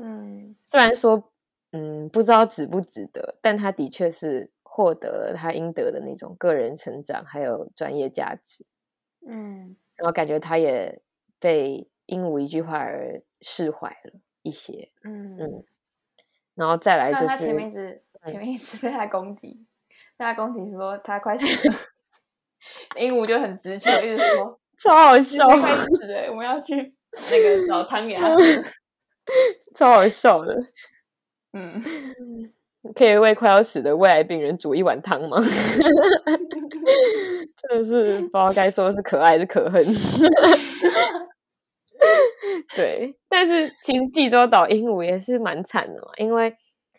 [0.00, 1.30] 嗯，虽然说，
[1.72, 8.64] 嗯，不知道值不值得，但他的确是获得了他应得的那种个人成长还有专业价值，
[9.26, 11.00] 嗯，然后感觉他也
[11.38, 15.64] 被鹦鹉一句话而释怀了一些，嗯嗯，
[16.54, 19.66] 然后再来就是前面一直前面一直被他攻击。
[20.18, 21.74] 被他攻击说他快死了，
[22.98, 26.74] 鹦鹉就很直球，一直说 超好笑，快死了，我们要去
[27.30, 28.40] 那个找汤给他喝，
[29.76, 30.54] 超好笑的。
[31.52, 31.82] 嗯，
[32.94, 35.38] 可以为快要死的胃癌病人煮一碗汤吗？
[37.56, 39.82] 真的是不知道该说是可爱还是可恨。
[42.76, 46.54] 对，但是其实济州岛鹦鹉也是蛮惨的嘛，因为。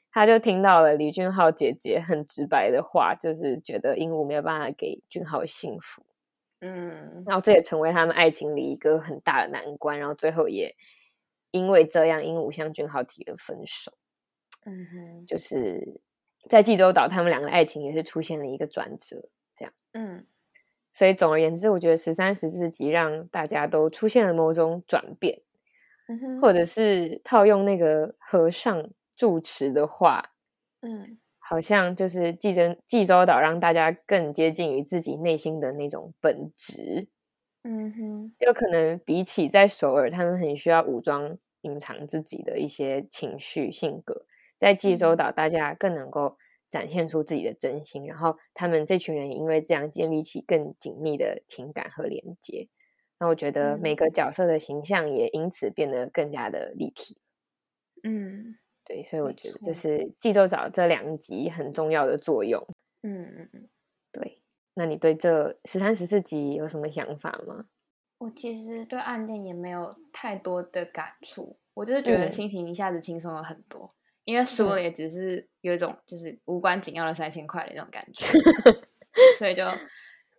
[0.10, 6.02] 他就听到了李俊浩姐姐很直白的话，就是觉得鹦鹉没有办法给俊浩幸福，
[6.60, 10.74] 嗯，然后这也成为他们爱情里一个很大的难关，然后最后也
[11.52, 13.92] 因为这样，鹦鹉向俊浩提了分手，
[14.68, 16.02] 嗯哼，就是
[16.50, 20.26] 在济州岛，他们两个爱情也是出现了一个转折，这样，嗯，
[20.92, 25.42] 所以总而言之，我觉得十三十四集让大家都出现了某种转变，
[26.10, 30.34] 嗯或者是套用那个和尚住持的话，
[30.82, 37.08] 嗯，好像就是济州济州岛让大家更接近于自己内心的那种本质。
[37.64, 44.26] 嗯哼，就可能比起在首尔，他们很需要武装隐藏自己的一些情绪性格，
[44.58, 46.38] 在济州岛，大家更能够
[46.70, 52.68] 展现出自己的真心，然后他们这群人也因为这样建立起更紧密的情感和连接。
[53.20, 57.18] 那我觉得每个角色的形象也因此变得更加的立体。
[58.04, 62.64] 嗯，对，所以我觉得这是济州岛这两集很重要的作用。
[63.02, 63.70] 嗯嗯嗯，
[64.12, 64.42] 对。
[64.76, 67.66] 那你对这十三十四集有什么想法吗？
[68.20, 73.96] 我其实对案件也没有太多的感触，我就是觉得心情一下子轻松了很多，
[74.28, 78.28] 因为输了也只是有一种就是无关紧要的三千块的那种感觉，
[79.40, 79.64] 所以就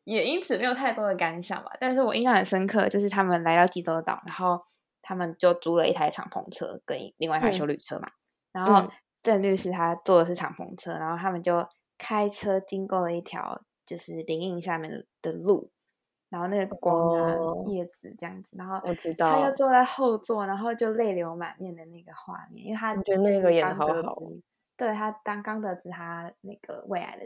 [0.04, 1.70] 也因此没有太多的感想吧。
[1.80, 4.60] 但是我印象很深刻，就是他们来到济州岛，然后
[5.00, 8.08] 他们就租了一台敞篷车跟另外一台修旅车嘛，
[8.52, 8.86] 然后
[9.22, 13.64] 郑律师他坐的是敞篷车，然后他们就开车经过了一条。
[13.88, 15.70] 就是林荫下面的路，
[16.28, 17.36] 然后那个光啊、
[17.66, 24.22] 叶子这样子，然后我知道他又坐在后座，然后就泪流满面的那个画面，因为他觉得那个演的好好，
[24.76, 27.24] 对他刚刚得知他那个胃癌的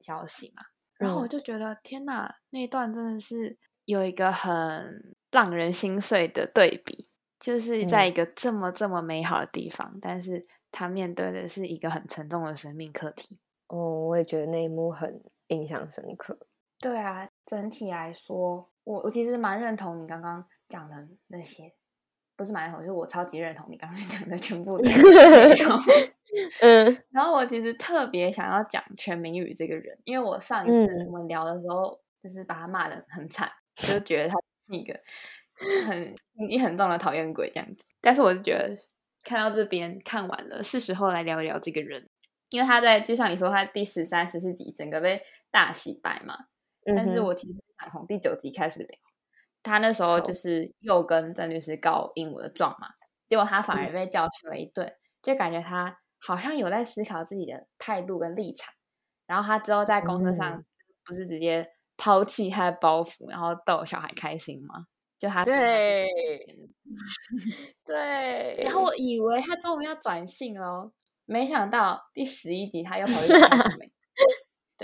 [0.00, 0.62] 消息嘛，
[0.98, 13.38] 然后我就觉得天哪，那一段真的是有一个很让人心碎的对比，就是在一个这么这么美好的地方，但是他面对的是一个很沉重的生命课题。
[13.68, 15.22] 哦，我也觉得那一幕很。
[15.48, 16.38] 印象深刻，
[16.80, 20.96] 对啊，整体来说，我我其实蛮认同你刚刚讲的
[21.28, 21.72] 那些，
[22.36, 24.90] 不是蛮认同，就是我超级认同你刚才 讲的全部内
[25.62, 25.78] 容。
[26.62, 34.36] 嗯，然后我其实特别想要讲全明宇这个人，因为我上一次我们聊的时候，就是把他骂的很惨，就觉得他
[34.68, 34.98] 是一个
[35.86, 35.98] 很
[36.36, 37.84] 心机很重的讨厌鬼这样子。
[38.00, 38.76] 但是我就觉得
[39.22, 42.08] 看到这边看完了，是时候来聊一聊这个人。
[42.50, 46.46] 因为他在就像你说，他第十三、十四集整个被大洗白嘛。
[46.84, 48.98] 但是我其实想从第九集开始聊。
[49.62, 52.88] 他那时候就是又跟郑律师告鹦鹉的状嘛，
[53.26, 54.92] 结果他反而被教训了一顿，
[55.22, 58.74] 就感觉他好像有在思考自己的态度跟立场。
[59.26, 60.62] 然后他之后在公车上
[61.06, 61.66] 不是直接
[61.96, 64.86] 抛弃他的包袱，然后逗小孩开心吗？
[65.18, 66.06] 就他对
[67.86, 70.92] 对，然后我以为他终于要转性了。
[71.24, 73.90] 没想到第十一集他又跑去找太守美，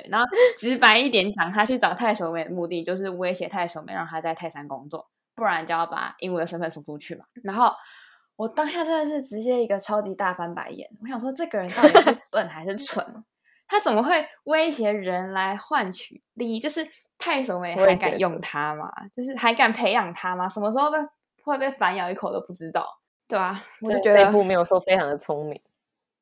[0.00, 7.24] 对，然后直白一点讲，他去找太守美的目的就是威胁太守美，让他在泰山工作，不然就要把鹦鹉的身份送出去嘛。
[7.42, 7.72] 然后
[8.36, 13.04] 我当下真的是直接一个超级大翻白眼，我想说这个人到底是笨还是蠢？
[13.68, 16.58] 他怎么会威胁人来换取利益？
[16.58, 16.84] 就是
[17.18, 18.90] 太守美还敢用他吗？
[19.14, 20.48] 就是还敢培养他吗？
[20.48, 20.98] 什么时候被
[21.44, 22.84] 会被反咬一口都不知道，
[23.28, 23.62] 对吧？
[23.82, 25.60] 我就觉得这一步没有说非常的聪明。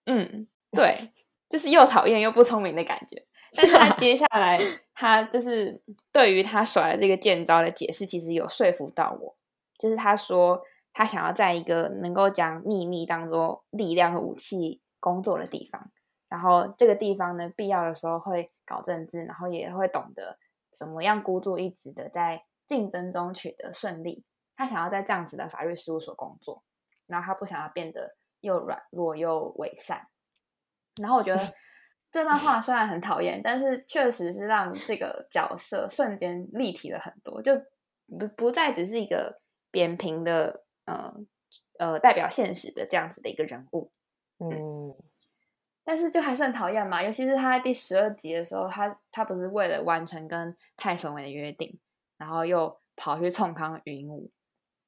[0.05, 0.95] 嗯，对，
[1.49, 3.25] 就是又讨厌又不聪明的感觉。
[3.55, 4.61] 但是他接下来，
[4.95, 5.81] 他就是
[6.13, 9.37] 对于他耍的这个剑招的解释，其实有说服到我。
[9.79, 15.91] 就是他说，他想要在一个能够将秘密当做力量和武器工作的地方，
[16.29, 20.39] 然后这个地方呢，必要的时候会搞政治，然后也会懂得
[20.71, 24.25] 怎么样孤注一掷的在竞争中取得胜利。
[24.57, 26.63] 他想要在这样子的法律事务所工作，
[27.07, 28.17] 然后他不想要变得。
[28.41, 30.07] 又软弱又伪善，
[31.03, 31.55] 然后我觉得
[32.11, 37.55] 这段话虽然很讨厌，但是确实是让这个角色瞬间立体了很多，就
[38.19, 39.39] 不不再只是一个
[39.71, 41.15] 扁平的呃
[41.79, 43.91] 呃代表现实的这样子的一个人物，
[44.39, 44.95] 嗯，
[45.85, 51.79] 但是就还是很讨厌嘛，尤其是他在第十二集的时候，他他不是为了完成跟泰守伟的约定，
[52.17, 54.31] 然后又跑去冲康云武。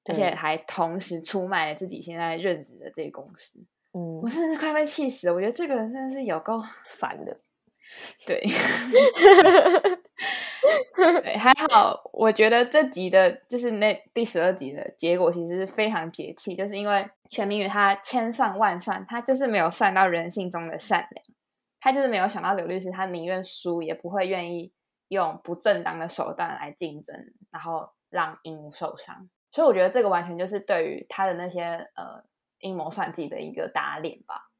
[0.06, 5.35] 而且还同时出卖了自己现在任职的这个公司，嗯，我真的是快被气死了。
[5.35, 7.40] 我觉得这个人真的是有够烦的，
[8.26, 8.40] 对，
[11.22, 12.09] 对，还好。
[12.12, 21.24] 我觉得这集的，就是那第十二集的结果，其实是非常解气，就是因为全明宇他千算万算，他就是没有算到人性中的善良，
[21.81, 24.72] 他就是没有想到刘律师，他宁愿输也不会愿意
[25.09, 27.16] 用不正当的手段来竞争，
[27.51, 29.28] 然后让鹦鹉受伤。
[29.51, 31.62] 所以我觉得这个完全就是对于他的那些
[31.97, 32.22] 呃
[32.61, 34.50] 阴谋算计的一个打脸吧，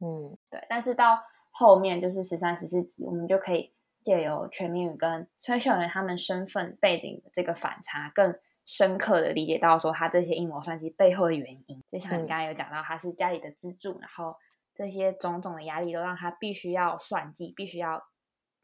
[0.00, 0.64] 嗯，对。
[0.68, 8.34] 但是到后面就是十三、十四集，我们就可以借由全民宇跟崔秀媛他们身份背景的这个反差，更
[8.64, 11.82] 深刻的理解到说他这些阴谋算计背后的原因。
[11.90, 14.34] 就像你刚才有讲到，他是家里的支柱，然后
[14.74, 18.02] 这些种种的压力都让他必须要算计，必须要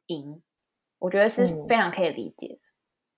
[0.07, 0.43] 赢。
[0.99, 2.66] 我觉得是非常可以理解的。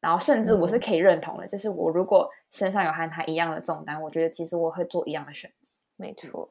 [0.01, 5.73] 然后甚至我是嗯可以认同的，就是我如果身上有和他一样的重担，我觉得其实我会做一样的选择。
[5.97, 6.49] 没错，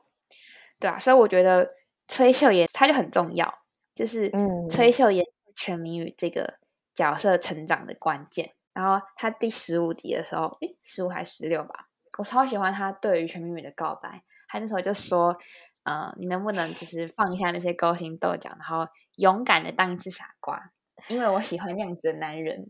[0.79, 1.75] 对啊，所以我觉得
[2.09, 3.59] 崔秀妍她就很重要，
[3.95, 6.55] 就是嗯崔秀妍是全民宇这个
[6.93, 8.53] 角色成长的关键。
[8.73, 11.87] 然后她第十五集的时候，诶，十五还十六吧，
[12.17, 14.21] 我超喜欢她对于全民宇的告白。
[14.49, 15.35] 她那时候就说
[15.83, 20.71] ：“呃，你能不能就是放下那些勾心斗角，然后勇敢的当一次傻瓜？
[21.07, 22.69] 因为我喜欢那样子的男人。”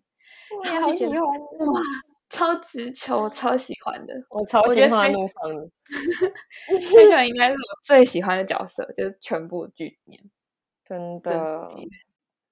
[0.56, 1.82] 我然后就觉得欢，哇，
[2.30, 4.14] 超直球，超喜欢的。
[4.30, 5.70] 我超我喜欢崔怒放的，
[6.82, 10.24] 崔秀妍应该是我最喜欢的角色，就是全部剧里面。
[10.88, 11.70] 真真的，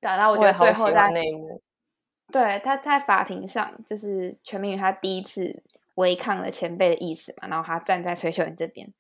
[0.01, 1.61] 对啊，然后我觉也得最后在那一幕，
[2.33, 5.63] 对他在法庭上，就是全民宇他第一次
[5.93, 8.93] 违抗了前辈的意思嘛，然后他站在崔秀妍这边，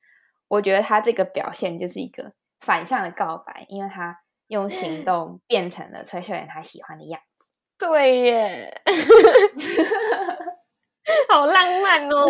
[0.47, 7.34] 我觉得他这个表现就是一个反向的告白，因为他用行 动变成了崔秀妍他喜欢的样子。
[7.77, 8.81] 对耶，
[11.29, 12.25] 好浪漫哦。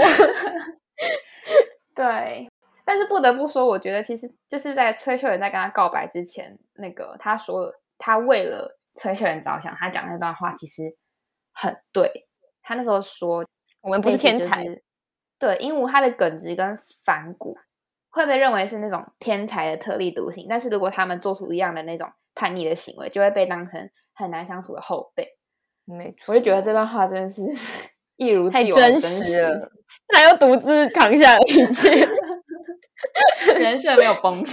[1.93, 2.48] 对，
[2.84, 10.96] 但是不得不说，我觉得其实就是在崔秀妍在跟他告白之前，那个他说，他为了崔秀妍着想，他讲那段话其实
[11.54, 12.28] 很对。
[12.68, 13.46] 他那时候说，
[13.82, 14.84] 我们不是天才，是
[15.38, 16.76] 对，鹦鹉它的耿直跟
[17.06, 17.56] 反骨
[18.10, 25.30] 会被认为是那种天才的特立独行，但是如果他们做出一样的那种叛逆的行为，就会被当成很难相处的后辈。
[25.86, 27.43] 没错，我就觉得这段话真的是
[28.18, 29.72] 一如太既真真实了，
[30.09, 32.07] 他要独自扛下了一切。
[33.59, 34.43] 人设没有崩。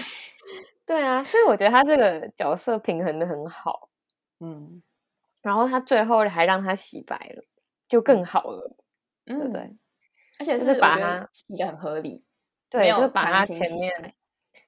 [0.85, 3.89] 对啊，所以我觉得他这个角色平衡的很好，
[4.41, 4.83] 嗯，
[5.41, 7.43] 然后他最后还让他洗白了，
[7.89, 8.77] 就更好了，
[9.25, 9.61] 对不对？
[9.61, 9.79] 嗯
[10.41, 12.25] 而且就是是把我觉得它洗的很合理，
[12.69, 14.15] 对，就是把他前面，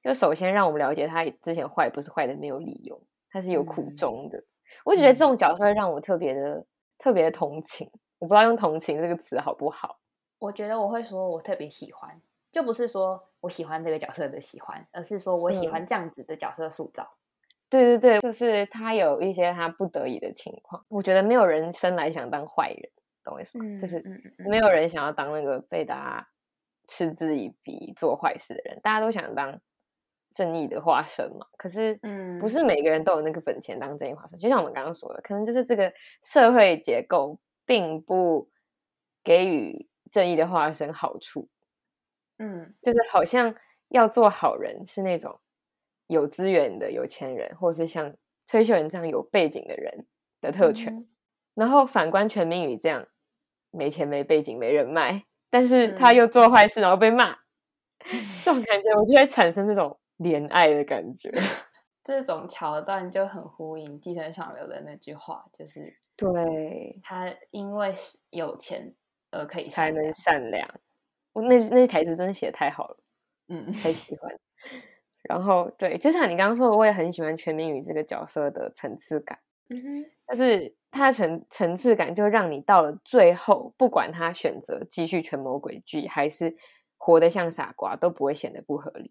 [0.04, 4.44] 就首先让我们了解他之前坏不是坏的没有理由，他是有苦嗯衷的。
[4.84, 6.64] 我觉得这嗯种角色会让我特别的
[6.98, 9.98] 特别的同情，我不知道用同情这个词好不好。
[10.38, 12.20] 我觉得我会说我特别喜欢，
[12.50, 17.08] 就不是说我喜欢这个角色的喜欢，而是说我喜嗯欢这样子的角色塑造。
[17.70, 20.84] 对对对，就是他有一些他不得已的情况。
[20.88, 22.90] 我觉得没有人生来想当坏人，
[23.24, 23.64] 懂我意思吗？
[23.78, 24.04] 就是
[24.38, 26.28] 没有人想要当那个被大家
[26.86, 29.58] 嗤之以鼻做坏事的人，大家都想当
[30.34, 31.46] 正义的化身嘛。
[31.56, 34.38] 可是，嗯不是每个人都有那个本钱当正义化身。
[34.38, 38.50] 就像我们刚刚说的，可能就是这个社会结构并不
[39.22, 41.48] 给予正义的化身好处，
[42.38, 43.54] 嗯就是好像
[43.88, 45.40] 要做好人是那种
[46.08, 48.14] 有资源的有钱人，或是像
[48.46, 50.06] 崔秀妍这样有背景的人
[50.40, 50.94] 的特权。
[50.94, 51.08] 嗯
[51.54, 53.06] 然后反观全民宇这样
[53.70, 57.32] 没钱没背景没人脉，但是他嗯又做坏事，然后被骂，
[58.44, 61.30] 这种感觉我就会产生这种怜爱的感觉。
[62.04, 67.94] 这种桥段就很呼应《寄生上流》的那句话，就是对，他因为
[68.28, 68.94] 有钱
[69.30, 70.68] 而可以才能善良。
[71.32, 72.96] 我那那台词真的写的太好了，
[73.48, 74.38] 嗯很喜欢。
[75.22, 79.38] 然后对，就像你刚刚说的，我也很喜欢全民宇这个角色的层次感。
[79.70, 86.54] 嗯哼就是他的层层次感，就让你到了最后，不管他选择继续权谋诡计，还是
[86.98, 89.10] 活得像傻瓜，都不会显得不合理。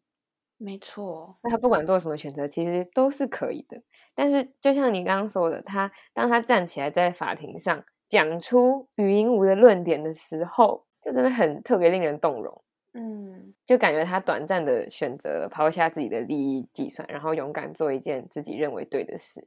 [0.64, 3.82] 没错，那他不管做什么选择，其实都是可以的。
[4.16, 12.64] 但是，就像你刚刚说的，他当他站起来在法庭上讲出语音无的论点的时候，就真的很特别令人动容。
[12.94, 19.46] 嗯就感觉他短暂的选择了抛下自己的利益计算，然后勇敢做一件自己认为对的事，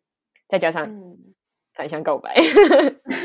[0.49, 1.17] 再加上嗯
[1.73, 2.35] 反向告白。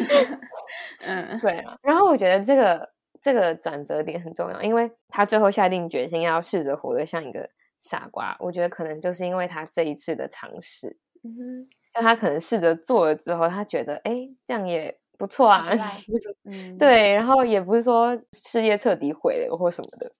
[1.02, 2.89] 嗯对啊，然后我觉得这个
[3.20, 7.50] 这个转折点很重要，因为他最后下定决心要试着活得像一个
[7.82, 8.38] 傻瓜。
[8.40, 15.68] 我觉得可能就是因为他这一次的尝试，嗯哼就他可能试着做了之后，他觉得哎，诶这样也不错啊，
[16.46, 20.12] 嗯，对，然后也不是说事业彻底毁了或什么的，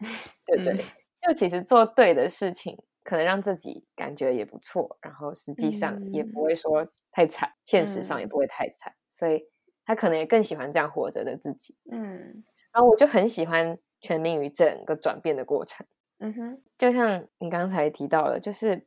[0.46, 0.74] 对对？
[0.74, 0.78] 嗯
[1.26, 9.42] 就其实做对的事情，可能让自己感觉也不错，然后实际上也不会说太惨，现实上也嗯不会太惨，所以
[9.86, 11.74] 他可能也更喜欢这样活着的自己。
[11.90, 12.44] 嗯
[12.74, 15.86] 然后我就很喜欢全民于整个转变的过程，
[16.18, 18.86] 嗯哼就像你刚才提到的，就是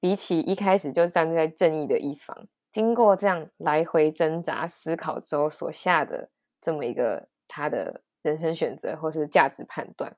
[0.00, 10.16] 比起一开始就站在正义的一方，经过这样来回挣扎思考之后所下的这么一个他的人生选择或是价值判断，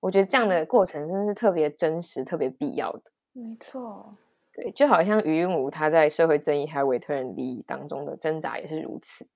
[0.00, 3.02] 我觉得这样的过程真的是特别真实、特别必要的。
[3.32, 4.12] 没错，
[4.52, 9.26] 对，就好像于韵武他在社会正义还有委托人利益当中的挣扎也是如此。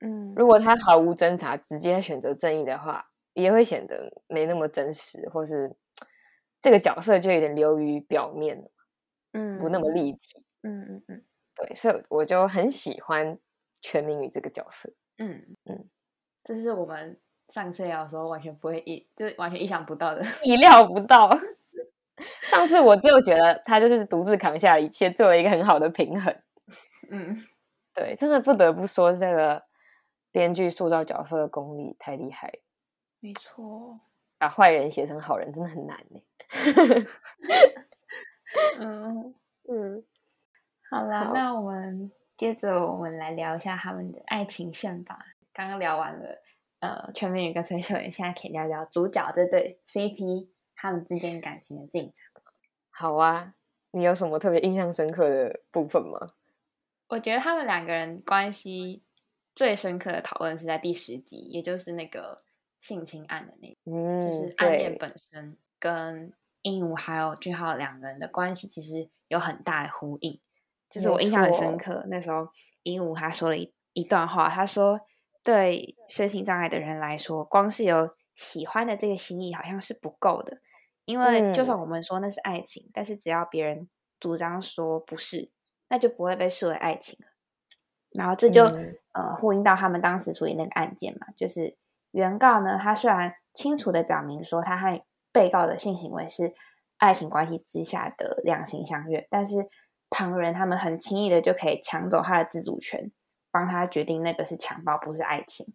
[0.00, 5.74] 嗯如果他毫无挣扎，直接选择正义的话，也会显得没那么真实，或是
[6.60, 8.70] 这个角色就有点流于表面了，
[9.32, 10.44] 嗯不那么立体。
[10.62, 11.24] 嗯嗯嗯
[11.56, 13.38] 对，所以我就很喜欢
[13.80, 14.92] 全民宇这个角色。
[15.18, 15.88] 嗯嗯，
[16.44, 17.18] 这是我们
[17.48, 20.22] 上次聊的时候完全不会意，就是完全意想不到的。
[20.44, 21.30] 意料不到。
[22.42, 26.34] 上次我就觉得他就是独自扛下一切，做了一个很好的平衡。
[27.10, 27.34] 嗯，
[27.94, 29.62] 对，真的不得不说，这个
[30.30, 32.60] 编剧塑造角色的功力太厉害了，
[33.20, 34.00] 没错。
[34.38, 36.20] 把坏人写成好人真的很难呢。
[38.80, 39.34] 嗯
[39.68, 40.04] 嗯，
[40.90, 45.18] 好啦，好那我们接着我们来聊一下他们的爱情线吧。
[45.52, 46.42] 刚刚聊完了，
[46.80, 52.24] 呃，全明宇跟崔秀妍，现在可以聊聊主角这对 CP 他们之间感情的进展。
[52.88, 53.54] 好啊，
[53.92, 56.18] 你有什么特别印象深刻的部分吗？
[57.08, 59.02] 我觉得他们两个人关系
[59.54, 62.42] 最深刻的讨论是在第十集，也就是那个
[62.80, 70.40] 性侵案的那，嗯，就是案件，本身跟鹦鹉还有俊浩两个人的关系其实有很大的呼应。
[70.88, 72.48] 就是我印象很深刻，那时候
[72.82, 75.00] 鹦鹉他说了一一段话，他说
[75.44, 80.58] 对身心障碍的人来说，光是有喜欢的这个心意好像是不够的，
[81.04, 81.80] 因为就算嗯。
[81.80, 85.52] 我们说那是爱情，但是只要别人主张说不是，
[85.88, 87.28] 那就不会被视为爱情了。
[88.18, 88.96] 然后这就、嗯。
[89.12, 91.76] 呃呼应到他们当时处理那个案件嘛，就是
[92.12, 95.02] 原告呢，他虽然清楚的表明说他和
[95.32, 96.54] 被告的性行为是
[96.98, 99.68] 爱情关系之下的两情相悦，但是
[100.10, 103.10] 旁人他们很轻易的就可以抢走他的自主权，
[103.50, 105.66] 帮他决定那个是强暴不是爱情，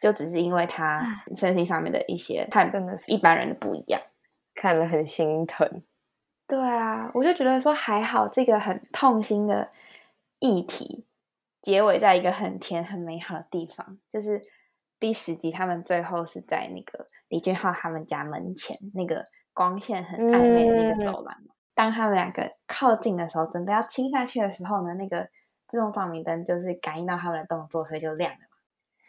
[0.00, 4.00] 就只是因为他身心上面的一些看真的是一般人的不一样。
[4.54, 5.82] 看了很心疼。
[6.46, 9.70] 对啊，我就觉得说还好，这个很痛心的
[10.38, 11.04] 议题
[11.62, 14.42] 结尾在一个很甜、很美好的地方，就是
[14.98, 21.54] 第十集，他们最后是在那个李俊浩他们家门前那个光线很暧昧的那个嗯走廊嘛。
[21.74, 25.28] 当他们两个靠近的时候，准备要亲下去的时候呢，那个
[25.68, 28.56] 自动照明灯就是感应到他们的动作，所以就亮了嘛。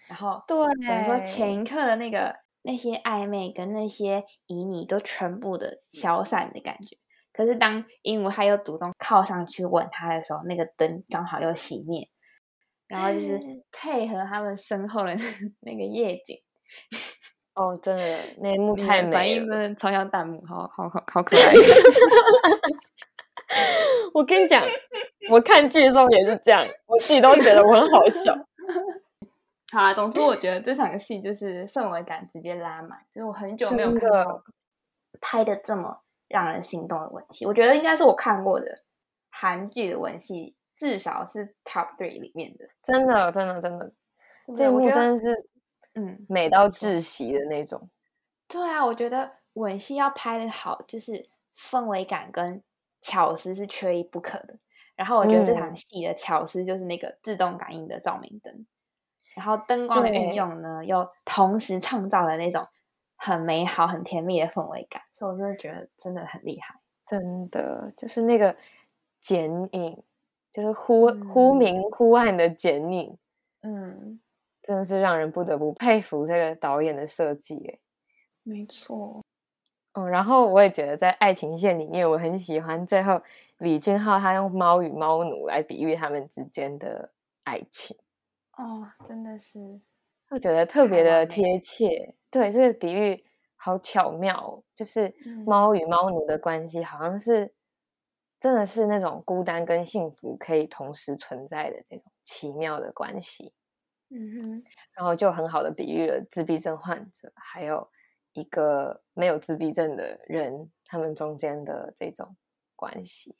[0.07, 6.97] 然后对等于说前一刻的那个那些暧昧跟那些旖旎都全部的消散的感觉。
[7.31, 12.09] 可是当鹦鹉他又主动靠上去吻他的时候，那个灯刚好又熄灭，
[12.89, 13.39] 然后就是
[13.71, 15.15] 配合他们身后的
[15.61, 16.37] 那个夜景，
[17.55, 18.03] 哦，真的
[18.41, 19.27] 那一幕太反美了。
[19.27, 21.53] 应真的超像弹幕，好好好好可爱。
[24.13, 24.63] 我跟你讲，
[25.29, 28.35] 我看剧的时候也是这样，我自己都觉得我很好笑。
[29.71, 34.43] 好啊，总之我觉得这场戏就是氛围感直接拉满，就是我很久没有看到
[35.21, 38.83] 拍的这么让人心动的吻戏，我觉得应该是我看过的
[39.29, 42.65] 韩剧的吻戏，至少是 top three 里面的。
[42.81, 43.91] 真的，真的，真的，
[44.55, 45.49] 这我觉得，真的是
[45.95, 47.89] 嗯，美到窒息的那种。
[48.47, 52.63] 对啊，我觉得吻戏要拍的好，就是氛围感跟
[53.01, 54.57] 巧思是缺一不可的。
[54.95, 58.65] 然后我觉得这场嗯戏的巧思就是那个自动感应的照明灯，
[59.35, 62.65] 然后灯光的运用呢，又同时创造了那种
[63.15, 66.75] 很美好、很甜蜜的氛围感，所以我真的觉得真的很厉害。
[67.05, 68.55] 真的就是那个
[69.21, 70.03] 剪影，
[70.59, 73.17] 就是忽、忽嗯明忽暗的剪影，
[73.61, 74.19] 嗯，
[74.61, 77.55] 真的是让人不得不佩服这个导演的设计。
[77.55, 77.79] 诶
[78.43, 79.21] 没错。
[79.93, 83.21] 嗯，然后我也觉得在爱情线里面，我很喜欢最后
[83.57, 87.09] 李俊浩他用猫与猫奴来比喻他们之间的
[87.43, 87.97] 爱情，
[88.57, 89.79] 哦，真的是，
[90.29, 92.13] 我觉得特别的贴切。
[92.29, 93.23] 对，这个比喻
[93.55, 97.51] 好巧妙哦，就是嗯猫与猫奴的关系，好像是
[98.39, 103.53] 真的是那种孤单跟幸福可以同时存在的这种奇妙的关系。
[104.11, 104.63] 嗯哼，
[104.93, 107.87] 然后就很好的比喻了自闭症患者，还有
[108.33, 112.35] 一个没有自闭症的人，他们中间的这种
[112.75, 113.35] 关系。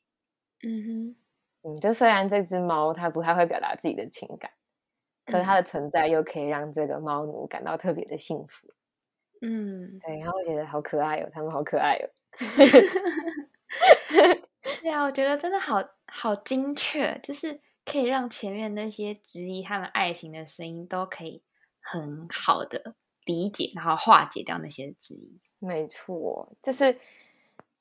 [0.62, 1.16] 嗯哼
[1.64, 4.52] 嗯，就虽然这只猫它不太会表达自己的情感，
[5.26, 8.68] 可是它的存在又可以让这个猫奴感到特别的幸福。
[9.42, 12.10] 嗯，对，然后我觉得好可爱哦，他们好可爱哦。
[14.82, 21.44] 对啊，我觉得真的好好精确，就是可以让前面那些质疑他们爱情的声音都可以
[21.82, 25.40] 很好的理解，然后化解掉那些质疑。
[25.60, 26.98] 没错，就是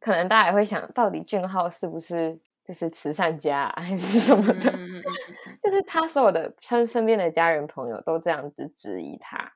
[0.01, 4.72] 可能大家也会想，到底俊浩是不是就是慈善家、啊、还是什么的？
[5.62, 9.53] 就是他所有的身身边的家人朋友都这样子质疑他。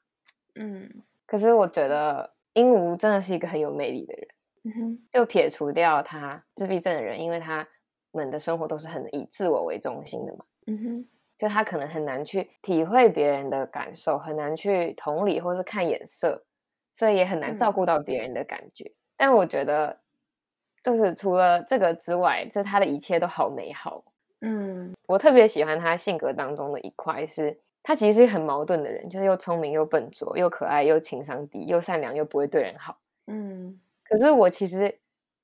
[0.54, 4.28] 嗯可是我觉得鹦鹉真的是一个很有魅力的人，
[4.64, 7.66] 嗯哼，就撇除掉他自闭症的人，因为他
[8.12, 16.44] 们的生活都是很以自我为中心的嘛，嗯哼，就他可能很难去体会别人的感受，很难去同理或是看眼色，
[16.92, 18.92] 所以也很难照嗯顾到别人的感觉。
[19.16, 20.00] 但我觉得，
[20.84, 24.04] 就是除了这个之外，这他的一切都好美好。
[24.44, 32.98] 嗯我特别喜欢他性格当中的一块是，他其实是很矛盾的人，就是又聪明又笨拙，又可爱又情商低，又善良又不会对人好。
[33.26, 33.80] 嗯
[34.12, 34.98] 可是我其实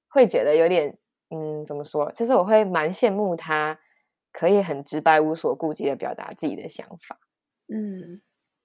[0.08, 0.96] 会觉得有点，
[1.30, 2.10] 嗯，怎么说？
[2.12, 3.78] 就是我会蛮羡慕他
[4.32, 7.18] 可以很直白、无所顾忌的表达自己的想法。
[7.72, 8.20] 嗯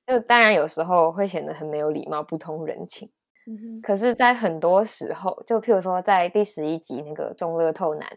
[0.05, 3.09] 就当然有时候会显得很没有礼貌、不通人情。
[3.45, 8.09] 嗯哼可是，在很多时候，就譬如说在第十一集那个中乐透男，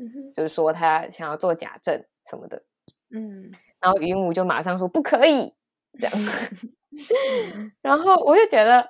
[0.00, 2.62] 嗯哼就是说他想要做假证什么的，
[3.14, 5.52] 嗯然后云武就马上说不可以，
[5.98, 6.12] 这样。
[7.82, 8.88] 然后我就觉得，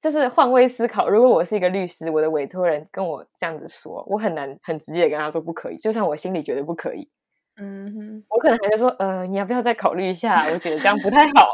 [0.00, 7.08] 就是换位思考，如果我是一个律师，我的委托人跟我这样子说，我很难很直接的跟他说不可以，就算我心里觉得不可以，
[7.56, 10.36] 嗯哼我可能还会说，呃，你要不要再考虑一下？
[10.52, 11.50] 我觉得这样不太好。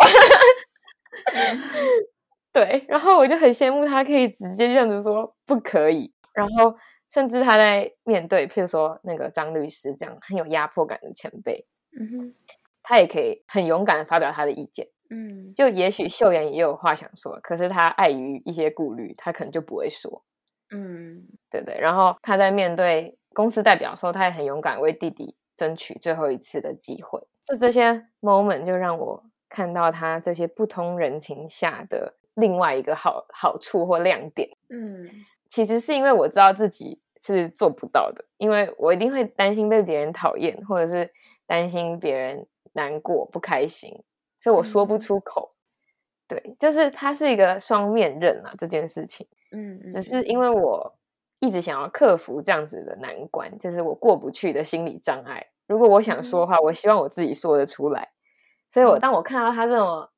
[2.52, 6.76] 对，然后我就很羡慕他可以直接这样子说不可以，然后
[7.10, 11.66] 甚至他在面对，譬如说那个张律师这样很有压迫感的前辈，
[11.98, 12.34] 嗯哼
[12.82, 14.86] 他也可以很勇敢的发表他的意见。
[15.10, 20.22] 嗯就也许秀妍也有话想说，可是她碍于一些顾虑，她可能就不会说，
[20.70, 21.78] 嗯对对？
[21.78, 27.20] 然后她在面对公司代表的时候，她也很勇敢为弟弟争取最后一次的机会。
[27.44, 34.48] 就这些 moment 就让我看到他这些不通人情下的另外一个好好处或亮点。
[34.70, 35.08] 嗯
[35.50, 41.12] 其实是因为我知道自己是做不到的，因为我一定会担心被别人讨厌，或者是
[41.46, 44.02] 担心别人难过、不开心，
[44.44, 45.54] 所以我说不嗯出口。
[46.28, 49.26] 对，就是它是一个双面刃啊，这件事情。
[49.52, 50.94] 嗯，只是因为我
[51.40, 55.46] 一直想要克服这样子的难关，就是我过不去的心理障碍。
[55.66, 58.10] 如果我想说的话，我希望我自己说得出来。
[58.70, 60.10] 所以我嗯当我看到他这么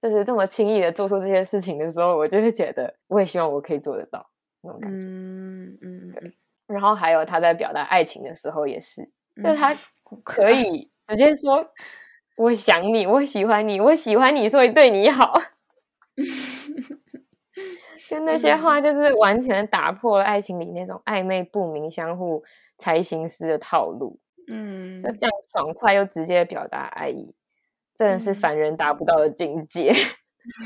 [0.00, 4.28] 就是这么轻易的做出这些事情的时候，我就会觉得，我也希望我可以做得到
[4.62, 4.96] 那种感觉。
[4.96, 6.32] 嗯嗯嗯，
[6.66, 9.02] 然后还有他在表达爱情的时候也是，
[9.36, 9.74] 就是嗯 他
[10.24, 11.64] 可以直接说
[12.38, 15.34] “我想你，我喜欢你，我喜欢你，所以对你好”，
[18.08, 22.42] 就那些话就是完全打破了爱情里那种暧昧不明、相互
[22.78, 24.18] 猜心思的套路，
[24.50, 25.02] 嗯。
[25.02, 27.34] 就这样爽快又直接表达爱意，
[27.96, 28.34] 真的是嗯。
[28.34, 29.92] 凡人达不到的境界。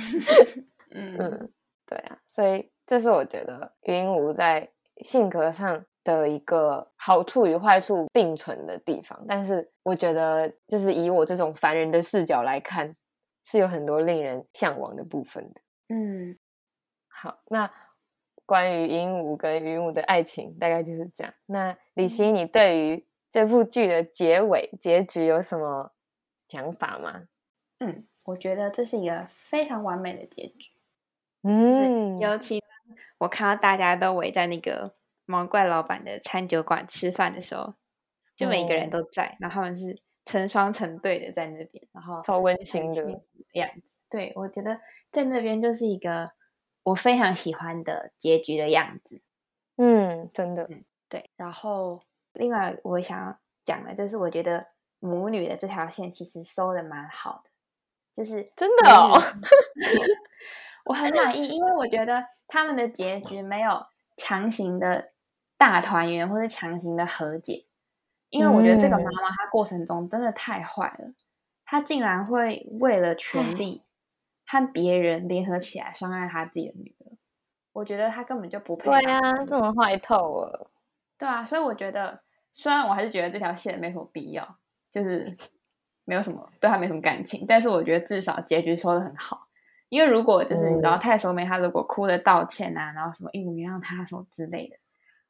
[0.94, 1.16] 嗯。
[1.18, 1.50] 嗯，
[1.86, 9.24] 对啊，所以这是我觉得云无在性格上的一个好处与坏处并存的地方。
[9.28, 12.96] 但是我觉得，就是以我这种凡人的视角来看，
[13.44, 15.61] 是有很多令人向往的部分的。
[15.88, 16.38] 嗯
[17.09, 17.70] 好，那
[18.46, 21.32] 关于鹦鹉跟云舞的爱情，大概就是这样。
[21.46, 25.92] 那李欣，你对于这部剧的结尾结局有什么
[26.48, 27.22] 想法吗？
[27.78, 30.70] 嗯，我觉得这是一个非常完美的结局。
[31.42, 32.62] 嗯，尤其
[33.18, 34.94] 我看到大家都围在那个
[35.32, 37.72] 毛怪老板的餐酒馆吃饭的时候，
[38.36, 43.20] 就每一个人哦都在，然后他们是成双成对的在那边，然后超温馨的
[43.54, 43.90] 样子。
[44.10, 44.78] 对，我觉得
[45.10, 46.32] 在那边就是一个
[46.82, 49.22] 我非常喜欢的结局的样子。
[49.76, 52.02] 嗯，真的，嗯对，然后
[52.34, 54.66] 另外我想要讲的就是，我觉得
[54.98, 57.50] 母女的这条线其实收的蛮好的，
[58.12, 59.18] 就是真的哦
[60.84, 65.11] 我很满意，因为我觉得他们的结局没有强行的
[65.62, 67.66] 大团圆或者强行的和解，
[68.30, 69.04] 因为我觉得这个妈嗯。
[69.04, 71.14] 妈她过程中真的太坏了，
[71.64, 73.84] 她竟然会为了权力
[74.44, 77.14] 和别人联合起来伤害她自己的女儿，
[77.74, 80.68] 我觉得她根本就不配对啊，这种坏透了。
[81.16, 84.56] 对啊，所以我觉得，虽然我还是觉得这条线没什么必要，
[84.90, 85.36] 就是
[86.04, 89.46] 没有什么对她没什么感情，但是我觉得至少结局说的很好。
[89.90, 90.98] 因为如果就是你知道嗯。
[90.98, 94.76] 太守美她如果哭着道歉啊，然后什么一五原谅他什么之类的，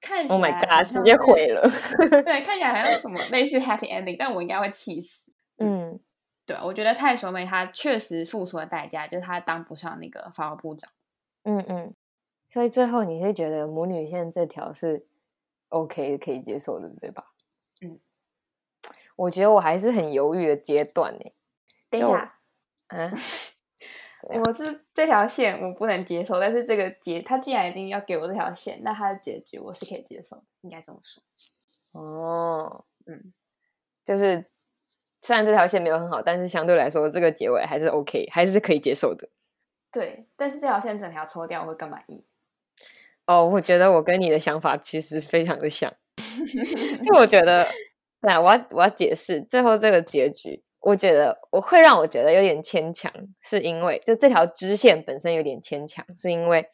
[0.03, 0.93] 看起 Oh my god！
[0.93, 1.63] 直接毁了。
[2.25, 5.33] 对，看起来好像什么类似 happy ending，但我应该会气死。
[5.59, 5.99] 嗯，
[6.45, 10.91] 对，我觉得太守美她确实付出了代价，就是她当不上那个法务部长。
[11.45, 11.95] 嗯嗯，
[12.49, 15.07] 所以最后你是觉得母女线这条是
[15.69, 17.33] OK 可以接受的，对吧？
[17.81, 18.01] 嗯，
[19.17, 21.33] 我觉得我还是很犹豫的阶段呢。
[21.89, 22.39] 等一下，
[22.89, 23.13] 啊，
[24.23, 31.23] 我是这条线我不能接受，但是这个结他既然一定要给我这条线，那他的结局我是可以接受的，应该这么说。
[31.93, 33.33] 哦，嗯，
[34.05, 34.45] 就是
[35.21, 39.29] 虽然这条线没有很好，但是相对来说这个结尾还是 OK，还是可以接受的。
[39.91, 42.25] 对，但是这条线整条抽掉我会更满意。
[43.27, 45.93] 哦，我觉得我跟你的想法其实非常的像，
[47.03, 47.67] 就我觉得，
[48.21, 56.69] 对啊，我要我要解释最后这个结局，我觉得我会让我觉得有点牵强，是因为就这条支线本身有点牵强，是因为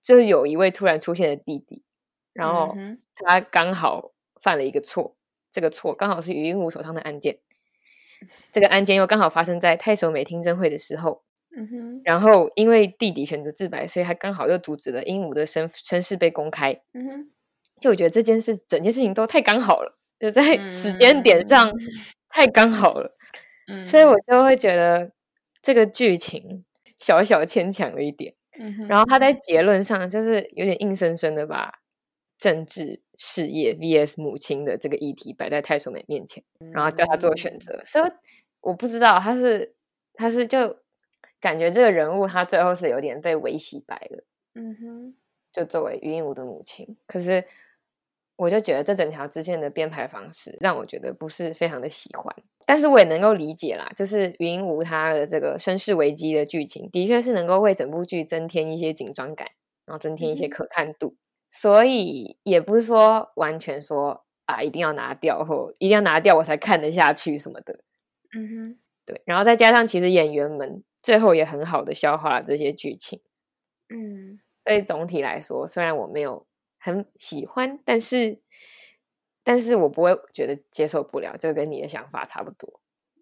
[0.00, 1.84] 就是有一位突然出现的弟弟，
[2.32, 2.74] 然后
[3.16, 5.16] 他刚好犯了一个错，
[5.50, 7.38] 这个错刚好是于鹦鹉手上的案件，
[8.52, 11.22] 这个案件又刚好发生在太守美听证会的时候。
[11.52, 16.80] 嗯哼，然后因为弟弟选择自白，所以他刚好又阻止了鹦鹉的身身世被公开。
[16.92, 17.30] 嗯哼，
[17.80, 21.72] 就我觉得这件事整件事情都太刚好了，就在时间点上
[22.30, 23.16] 太刚好了。
[23.70, 25.12] 嗯，所以我就会觉得
[25.62, 26.64] 这个剧情
[26.98, 28.34] 小小牵强了一点。
[28.58, 31.72] 嗯，然后他在结论上就是有点硬生生的把
[32.36, 36.42] 政治事业 vs 母亲的这个议题摆在太守美面前，
[36.72, 37.80] 然后叫他做选择。
[37.84, 38.10] 所以
[38.60, 39.74] 我不知道他是
[40.14, 40.78] 他是就。
[41.42, 44.24] 感觉这个人物他最后是有点被维洗白了，
[44.56, 45.14] 嗯哼，
[45.50, 47.42] 就作为余英武的母亲，可是
[48.40, 52.34] 我就觉得这整条支线的编排方式让我觉得不是非常的喜欢，
[52.64, 59.48] 但是我也能够理解啦，就是云无他的这个身世危机的剧情，的确是能够为整部剧增添一些紧张感，
[59.84, 61.16] 然后增添一些可看度，
[61.50, 67.80] 所以也不是说完全说啊一定要拿掉或一定要拿掉我才看得下去什么的，
[68.34, 70.82] 嗯哼，对，然后再加上其实演员们。
[71.02, 73.22] 最后也很好的消化了这些剧情，
[73.88, 76.46] 嗯，所以总体来说，虽然我没有
[76.80, 78.40] 很喜欢，但是，
[79.44, 82.80] 但是我不会觉得接受不了，就跟你的想法差不多，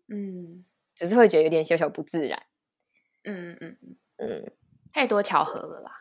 [0.09, 2.43] 嗯，只是会觉得有点小小不自然，
[3.25, 3.97] 嗯嗯嗯。
[4.17, 4.53] 嗯，
[4.93, 5.93] 太多巧合了啦，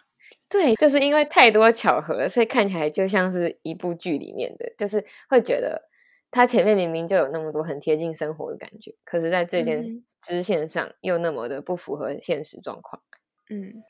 [0.48, 5.90] 对，就是因为太多巧合，所以看起来就像是一部剧里面的，就是会觉得
[6.32, 10.04] 它前面明明就有那么多很贴近生活的感觉，可是在这件。
[10.20, 13.02] 支线上又那么的不符合现实状况，
[13.52, 13.84] 嗯，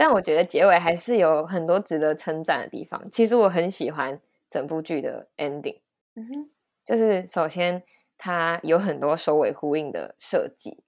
[0.00, 3.10] 但我觉得结尾还是有很多值得称赞的地方。
[3.10, 5.80] 其实我很喜欢整部剧的 ending，
[6.14, 6.50] 嗯哼，
[6.86, 7.82] 就是首先
[8.16, 10.82] 它有很多首尾呼应的设计，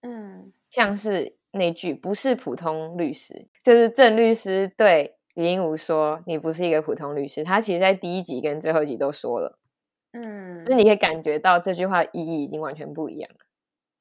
[0.00, 9.58] 嗯，像是那句“不是普通律师”，就是郑律师对余英武说：“你不是一个普通律师。”他其实在第一集跟最后一集都说了，
[10.12, 13.44] 嗯，所以你可以感觉到这句话的意义已经完全不一样了。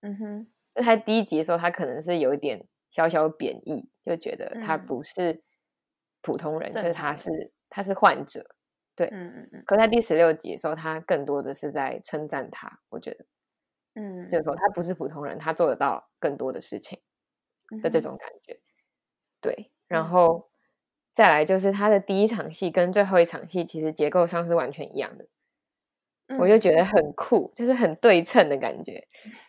[0.04, 5.42] 嗯哼，他第一集的时候，他可能是有一点小小贬义，就觉得他不是
[6.22, 8.46] 普通人，就是他是他是患者，
[8.96, 9.64] 对，嗯嗯嗯。
[9.66, 13.26] 可在第十六集的时候，他更多的是在称赞他，我觉得，
[13.96, 17.00] 嗯，就是说他不是普通人，他做得到更多的事情
[17.82, 18.58] 的这种感觉，
[19.42, 19.72] 对。
[19.88, 20.50] 然后
[21.14, 25.28] 再来就是他的第一场戏跟最后一场戏，其实结构上是完全一样的。
[26.40, 29.06] 我就觉得很酷，就是很对称的感觉。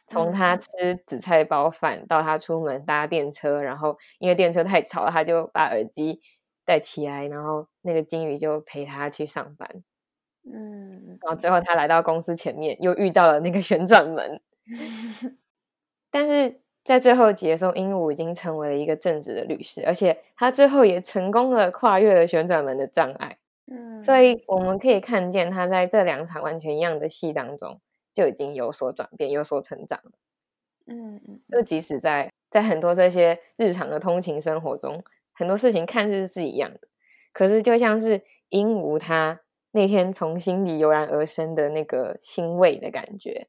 [0.06, 0.68] 从他吃
[1.06, 6.20] 紫菜包饭到他出门搭电车，然后因为电车太吵了，他就把耳机
[6.64, 9.68] 戴起来，然后那个金鱼就陪他去上班。
[10.44, 14.40] 嗯，然后最后他来到公司前面，又遇到了那个旋转门。
[16.10, 23.38] 但是在最后集的时候，鹦鹉已经成为了一个正直的律师，而且他最后也成功的跨越了旋转门的障碍。
[23.66, 27.80] 嗯，所以我们可以看见他在这两场完全一样的戏当中
[28.14, 30.12] 就已经有所转变、有所成长了。
[30.86, 35.02] 嗯嗯，就即使在在很多这些日常的通勤生活中，
[35.32, 36.80] 很多事情看似是一样的，
[37.32, 39.40] 可是就像是鹦鹉他
[39.72, 43.48] 那天从心里油然而生的那个欣慰的感觉，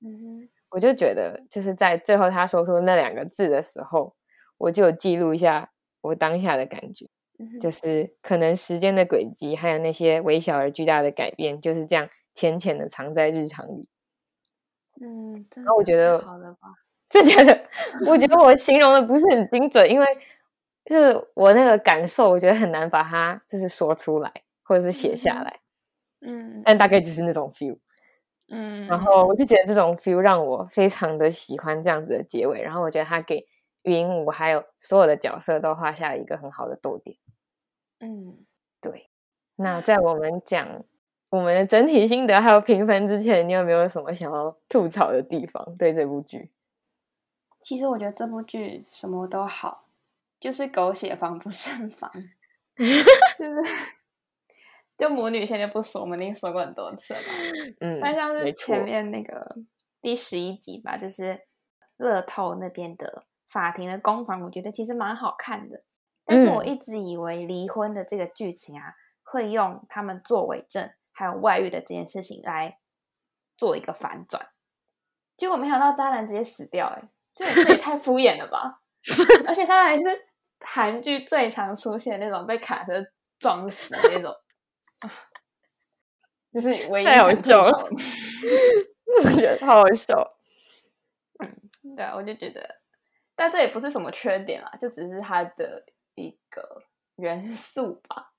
[0.00, 4.14] 嗯我就觉得就是在最后他说出那两个字的时候，
[4.58, 7.08] 我就记录一下我当下的感觉。
[7.60, 13.88] 就是可能时间的轨迹，还有那些微小而巨大的改变，就是这样浅浅的藏在日常里。
[15.00, 16.68] 嗯，然后我觉得好了吧？
[17.08, 17.68] 就觉得，
[18.08, 20.06] 我觉得我形容的不是很精准，因为
[20.86, 24.30] 就是我那个感受，我觉得很难把它就是说出来，
[24.62, 25.60] 或者是写下来。
[26.26, 27.78] 嗯，但大概就是那种 feel。
[28.48, 32.62] 嗯，然后我就觉得这种 feel 让我非常的喜欢这样子的结尾。
[32.62, 33.44] 然后我觉得他给
[33.82, 37.16] 云舞还有所有的角色都画下了一个很好的逗点。
[38.00, 38.44] 嗯，
[38.80, 39.10] 对。
[39.56, 40.84] 那在我们讲
[41.30, 45.76] 我们的整体心得还有评分之前，你有没有什么想要吐槽的地方？
[45.76, 46.52] 对这部剧？
[47.60, 49.88] 其实我觉得这部剧什么都好，
[50.38, 52.10] 就是狗血防不胜防，
[52.76, 52.84] 就
[53.44, 53.62] 是
[54.96, 57.20] 就母女现在不说，我们已经说过很多次了。
[57.80, 59.56] 嗯，那像是前面那个
[60.00, 61.40] 第十一集吧，就是
[61.96, 65.82] 乐透那边的法庭的攻防，我觉得其实蛮好看的。
[66.26, 72.78] 但是我一直以为离婚的这个剧情啊，会用他们作伪证还有外遇的这件事情来
[73.56, 74.48] 做一个反转，
[75.36, 78.82] 结果没想到渣男直接死掉，哎，这这也太 敷衍了吧！
[79.46, 80.04] 而且他还是
[80.60, 82.92] 韩剧最常出现那种被卡车
[83.38, 84.34] 撞死的那种，
[86.52, 87.88] 就是唯一太好笑了，了。
[89.24, 90.36] 我觉得好好笑。
[91.38, 92.80] 嗯，对啊，我就觉得，
[93.36, 95.84] 但这也不是什么缺点啦，就只是他的。
[96.16, 96.82] 一个
[97.16, 98.32] 元素吧，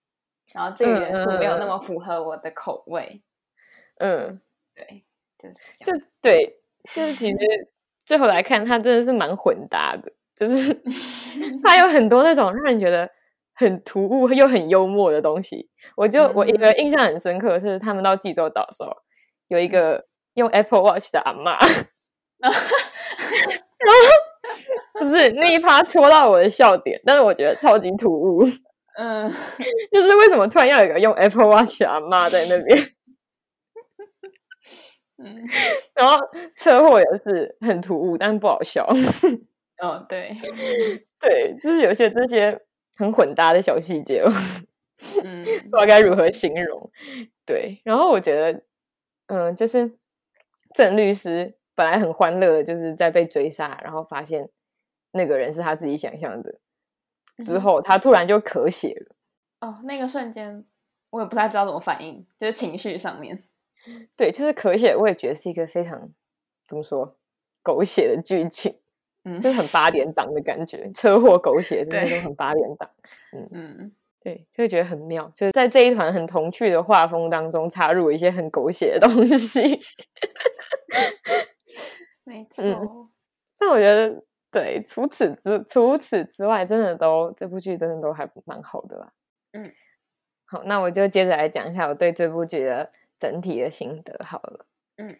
[0.53, 3.23] 然后这个元素没有那么符合我的口味。
[3.99, 4.41] 嗯，
[4.75, 5.05] 对，
[5.39, 6.59] 就是就对，
[6.93, 7.37] 就是其实
[8.05, 10.73] 最后来看，它真的是蛮混搭的，就是
[11.63, 13.09] 它有很多那种让人觉得
[13.53, 15.69] 很突兀又很幽默的东西。
[15.95, 18.95] 我就我一个印象很深刻是，他们到济州岛的时候，
[19.47, 21.57] 有一个用 Apple Watch 的阿妈，
[22.39, 22.57] 然后
[24.99, 28.43] 不是那一趴戳到我的笑点，但是我觉得超级突兀。
[28.97, 29.31] 嗯，
[29.91, 32.77] 就是为什么突然要有一个用 Apple Watch 的阿妈在那边？
[35.19, 35.47] 嗯，
[35.95, 36.17] 然后
[36.55, 38.87] 车祸也是很突兀，但是不好笑。
[39.81, 40.31] 哦，对，
[41.19, 42.59] 对，就是有些这些
[42.95, 44.23] 很混搭的小细节，
[45.23, 46.91] 嗯，不知道该如何形容。
[47.45, 48.63] 对，然后我觉得，
[49.27, 49.91] 嗯，就是
[50.73, 54.49] 郑律师本来很欢乐的，就是在被追杀，然后发现
[55.11, 56.59] 那个人是他自己想象的。
[57.45, 59.15] 之后，他突然就咳血了。
[59.61, 60.65] 哦，那个瞬间，
[61.11, 63.37] 我也不太知道怎么反应，就是情绪上面。
[64.17, 66.09] 对，就是咳血，我也觉得是一个非常
[66.67, 67.15] 怎么说
[67.61, 68.75] 狗血的剧情，
[69.23, 72.89] 嗯，就是很八点档的感觉，车祸狗血 的那种很八点档。
[73.33, 79.77] 嗯嗯，对，就会觉得很妙，就是在这一团很童趣的画风当中插入一些很狗血的东西。
[82.27, 83.09] 没 错，
[83.57, 84.23] 但我觉得。
[84.49, 89.11] 对，除此之除此之外，真的都这部剧真的都还蛮好的啦。
[89.51, 89.71] 嗯，
[90.45, 94.65] 好，那我就接着来讲一下我对这部剧的整体的心得好了。
[94.95, 95.15] 嗯，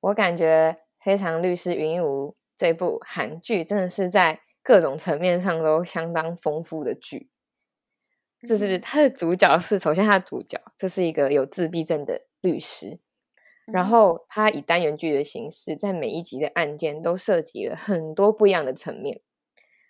[0.00, 7.28] 我感觉《非常律师云无》这部韩剧真的是在各种层面上都相当丰富的剧。
[8.48, 13.00] 就是它的主角是，首先它的主角就是一个有自闭症的律师。
[13.72, 19.20] 然后它以单元剧的形式，在每一集的案件都涉及了很多不一样的层面，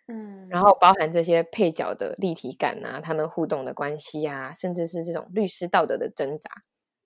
[0.07, 6.51] 嗯，然后包含这些配角的立体感啊，他们互动的关系啊，甚至是这种律师道德的挣扎。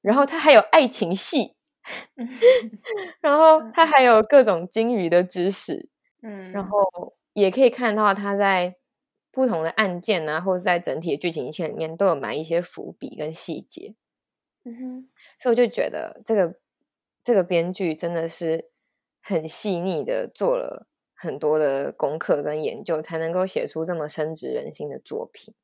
[0.01, 1.55] 然后它还有爱情戏，
[3.21, 5.89] 然后它还有各种金鱼的知识，
[6.23, 6.81] 嗯，然后
[7.35, 8.75] 也可以看到他在
[9.31, 13.95] 不同的案件啊，或者在整体的剧情线里面都有埋一些伏笔跟细节，
[14.65, 15.09] 嗯哼，
[15.39, 16.59] 所以我就觉得这个。
[17.25, 18.73] 这个编剧真的是
[19.23, 25.55] 很细腻的做了很多的功课跟研究，才能够写出这么深植人心的作品。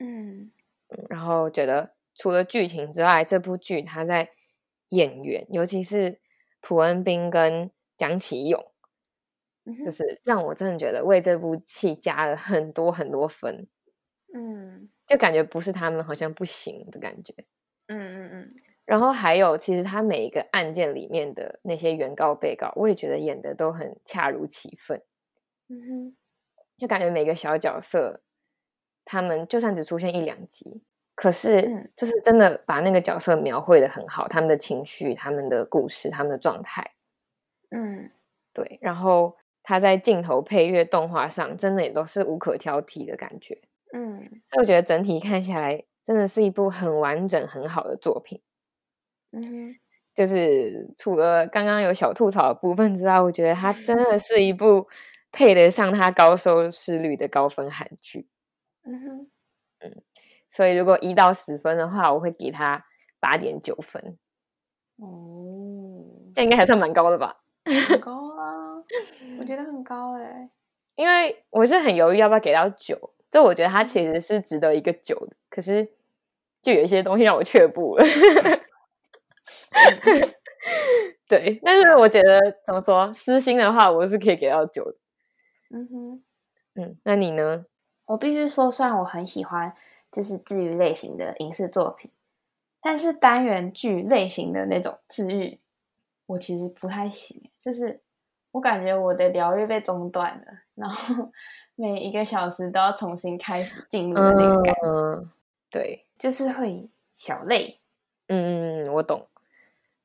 [0.00, 0.50] 嗯，
[1.08, 4.28] 然后觉得除了剧情之外，这部剧它在
[4.88, 6.20] 演员，尤其是
[6.60, 8.72] 朴恩斌跟蒋启勇，
[9.84, 13.68] 就是让我真的觉得为这部戏加了很多很多分。
[14.34, 17.32] 嗯，就感觉不是他们好像不行的感觉。
[17.88, 18.54] 嗯嗯嗯。
[18.86, 25.02] 然后还有，其实他每一个案件里面的那些原告、被告，我也觉得演的都很恰如其分。
[25.68, 26.16] 嗯哼，
[26.78, 28.22] 就感觉每个小角色，
[29.04, 30.82] 他们就算只出现一两集，
[31.14, 36.92] 可是就是真的把那个角色描绘的很好，他们的情绪、他们的故事、他们的状态。
[37.70, 38.10] 嗯，
[38.54, 38.78] 对。
[38.80, 43.60] 然后他在镜头、配乐、动画上，真的也都是无可挑剔的感觉。
[43.92, 48.40] 嗯，所以我觉得整体看下来，真的是一部很完整、很好的作品。
[49.32, 49.76] 嗯，
[50.14, 54.88] 就是除了刚刚有小吐槽的部分之外，我觉得它真的是一部
[55.30, 58.26] 配得上它高收视率的高分韩剧。
[58.84, 59.30] 嗯哼，
[59.80, 60.02] 嗯，
[60.48, 62.82] 所以如果一到十分的话，我会给它
[63.20, 64.16] 八点九分。
[64.96, 66.02] 哦，
[66.34, 67.38] 这应该还算蛮高的吧？
[67.90, 68.82] 很高 啊，
[69.38, 70.48] 我觉得很高哎。
[70.96, 72.98] 因为我是很犹豫要不要给到九，
[73.30, 75.86] 就我觉得它其实是值得一个九的，可是
[76.68, 78.04] 就有一些东西让我却步了。
[81.26, 84.98] 对，但是我觉得怎么说，私心的话，我是可以给到九的。
[85.70, 86.22] 嗯哼，
[86.74, 87.64] 嗯，那你呢？
[88.04, 89.72] 我必须说，虽然我很喜欢
[90.12, 92.10] 就是治愈类型的影视作品，
[92.82, 95.58] 但是单元剧类型的那种治愈，
[96.26, 97.50] 我其实不太行。
[97.58, 98.00] 就是
[98.50, 101.30] 我感觉我的疗愈被中断了，然后
[101.76, 105.28] 每一个小时都要重新开始进入的那个感觉。
[105.70, 107.80] 对，就是会小累。
[108.26, 109.28] 嗯嗯，我懂。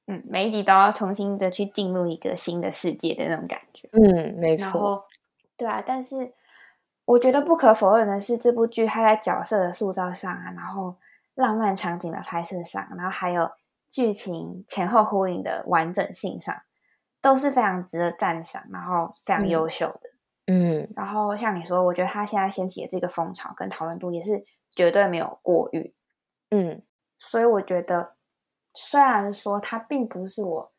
[0.06, 3.90] 嗯，每一集都要重新的去进入一个新的世界的那种感觉。
[3.94, 5.06] 嗯，没错。
[5.58, 6.34] 对啊，但是
[7.06, 10.98] 我觉得不可否认的是，这部剧它在角色的塑造上啊，然后
[11.36, 13.50] 浪漫场景的拍摄上，然后还有
[13.90, 16.54] 剧情前后呼应的完整性上，
[17.22, 20.10] 都是非常值得赞赏，然后非常优秀的。
[20.48, 25.94] 嗯，然后像你说，我觉得他现在掀起的这个风潮跟讨论度也是绝对没有过誉。
[26.54, 26.84] 嗯，
[27.18, 28.16] 所以我觉得。
[28.76, 30.74] 虽然说它并不是我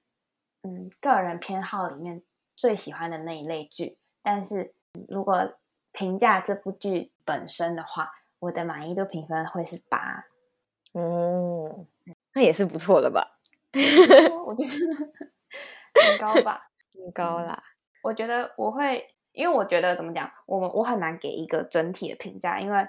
[0.62, 2.24] 嗯个人偏好里面
[2.56, 4.74] 最喜欢的那一类剧，但是
[5.08, 5.54] 如果
[5.92, 8.10] 评价这部剧本身的话，
[8.40, 10.26] 我的满意度评分会是八。
[10.94, 11.86] 嗯，
[12.32, 13.38] 那也是不错的吧？
[14.44, 14.68] 我觉得
[16.02, 17.62] 很高吧，很高啦。
[18.02, 22.88] 我觉得我会，因为我觉得怎么讲，我们我很难给一个整体的评价，因为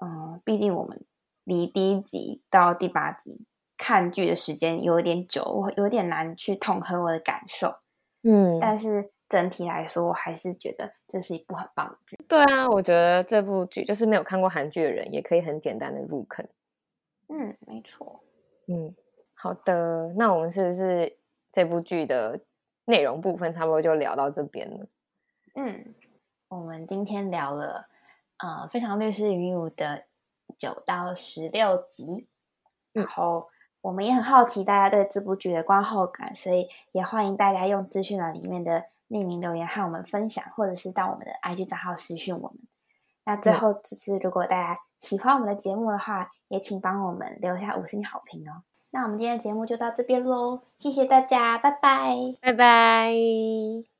[0.00, 1.04] 嗯，毕竟我们
[1.44, 7.74] 离第一集到第八集看剧的时间有点久，我有点难去统合我的感受。
[8.22, 12.16] 嗯，但是整体来说，我还是觉得这是一部很棒的剧。
[12.28, 16.46] 对啊，我觉得这部剧就是没有看过韩剧的人也可以很简单的入坑。
[17.28, 18.20] 嗯，没错。
[18.66, 18.94] 嗯，
[19.34, 21.16] 好的，那我们是不是
[21.50, 22.40] 这部剧的
[22.84, 24.86] 内容部分差不多就聊到这边了？
[25.54, 25.94] 嗯，
[26.48, 27.88] 我们今天聊了
[28.38, 30.04] 呃《非常律师云舞》的
[30.60, 32.28] 九到十六集，
[32.92, 33.48] 然后
[33.80, 42.58] 我们也很好奇大家对这部剧的观后感，所以也欢迎大家用资讯栏里面的匿名留言和我们分享，或者是到我们的 IG 账号私讯我们。
[43.24, 48.62] 那最后就是，如果大家喜欢我们的节目的话，也请帮我们留下五星好评哦。
[48.90, 53.99] 那我们今天的节目就到这边喽，谢谢大家，拜拜，拜拜。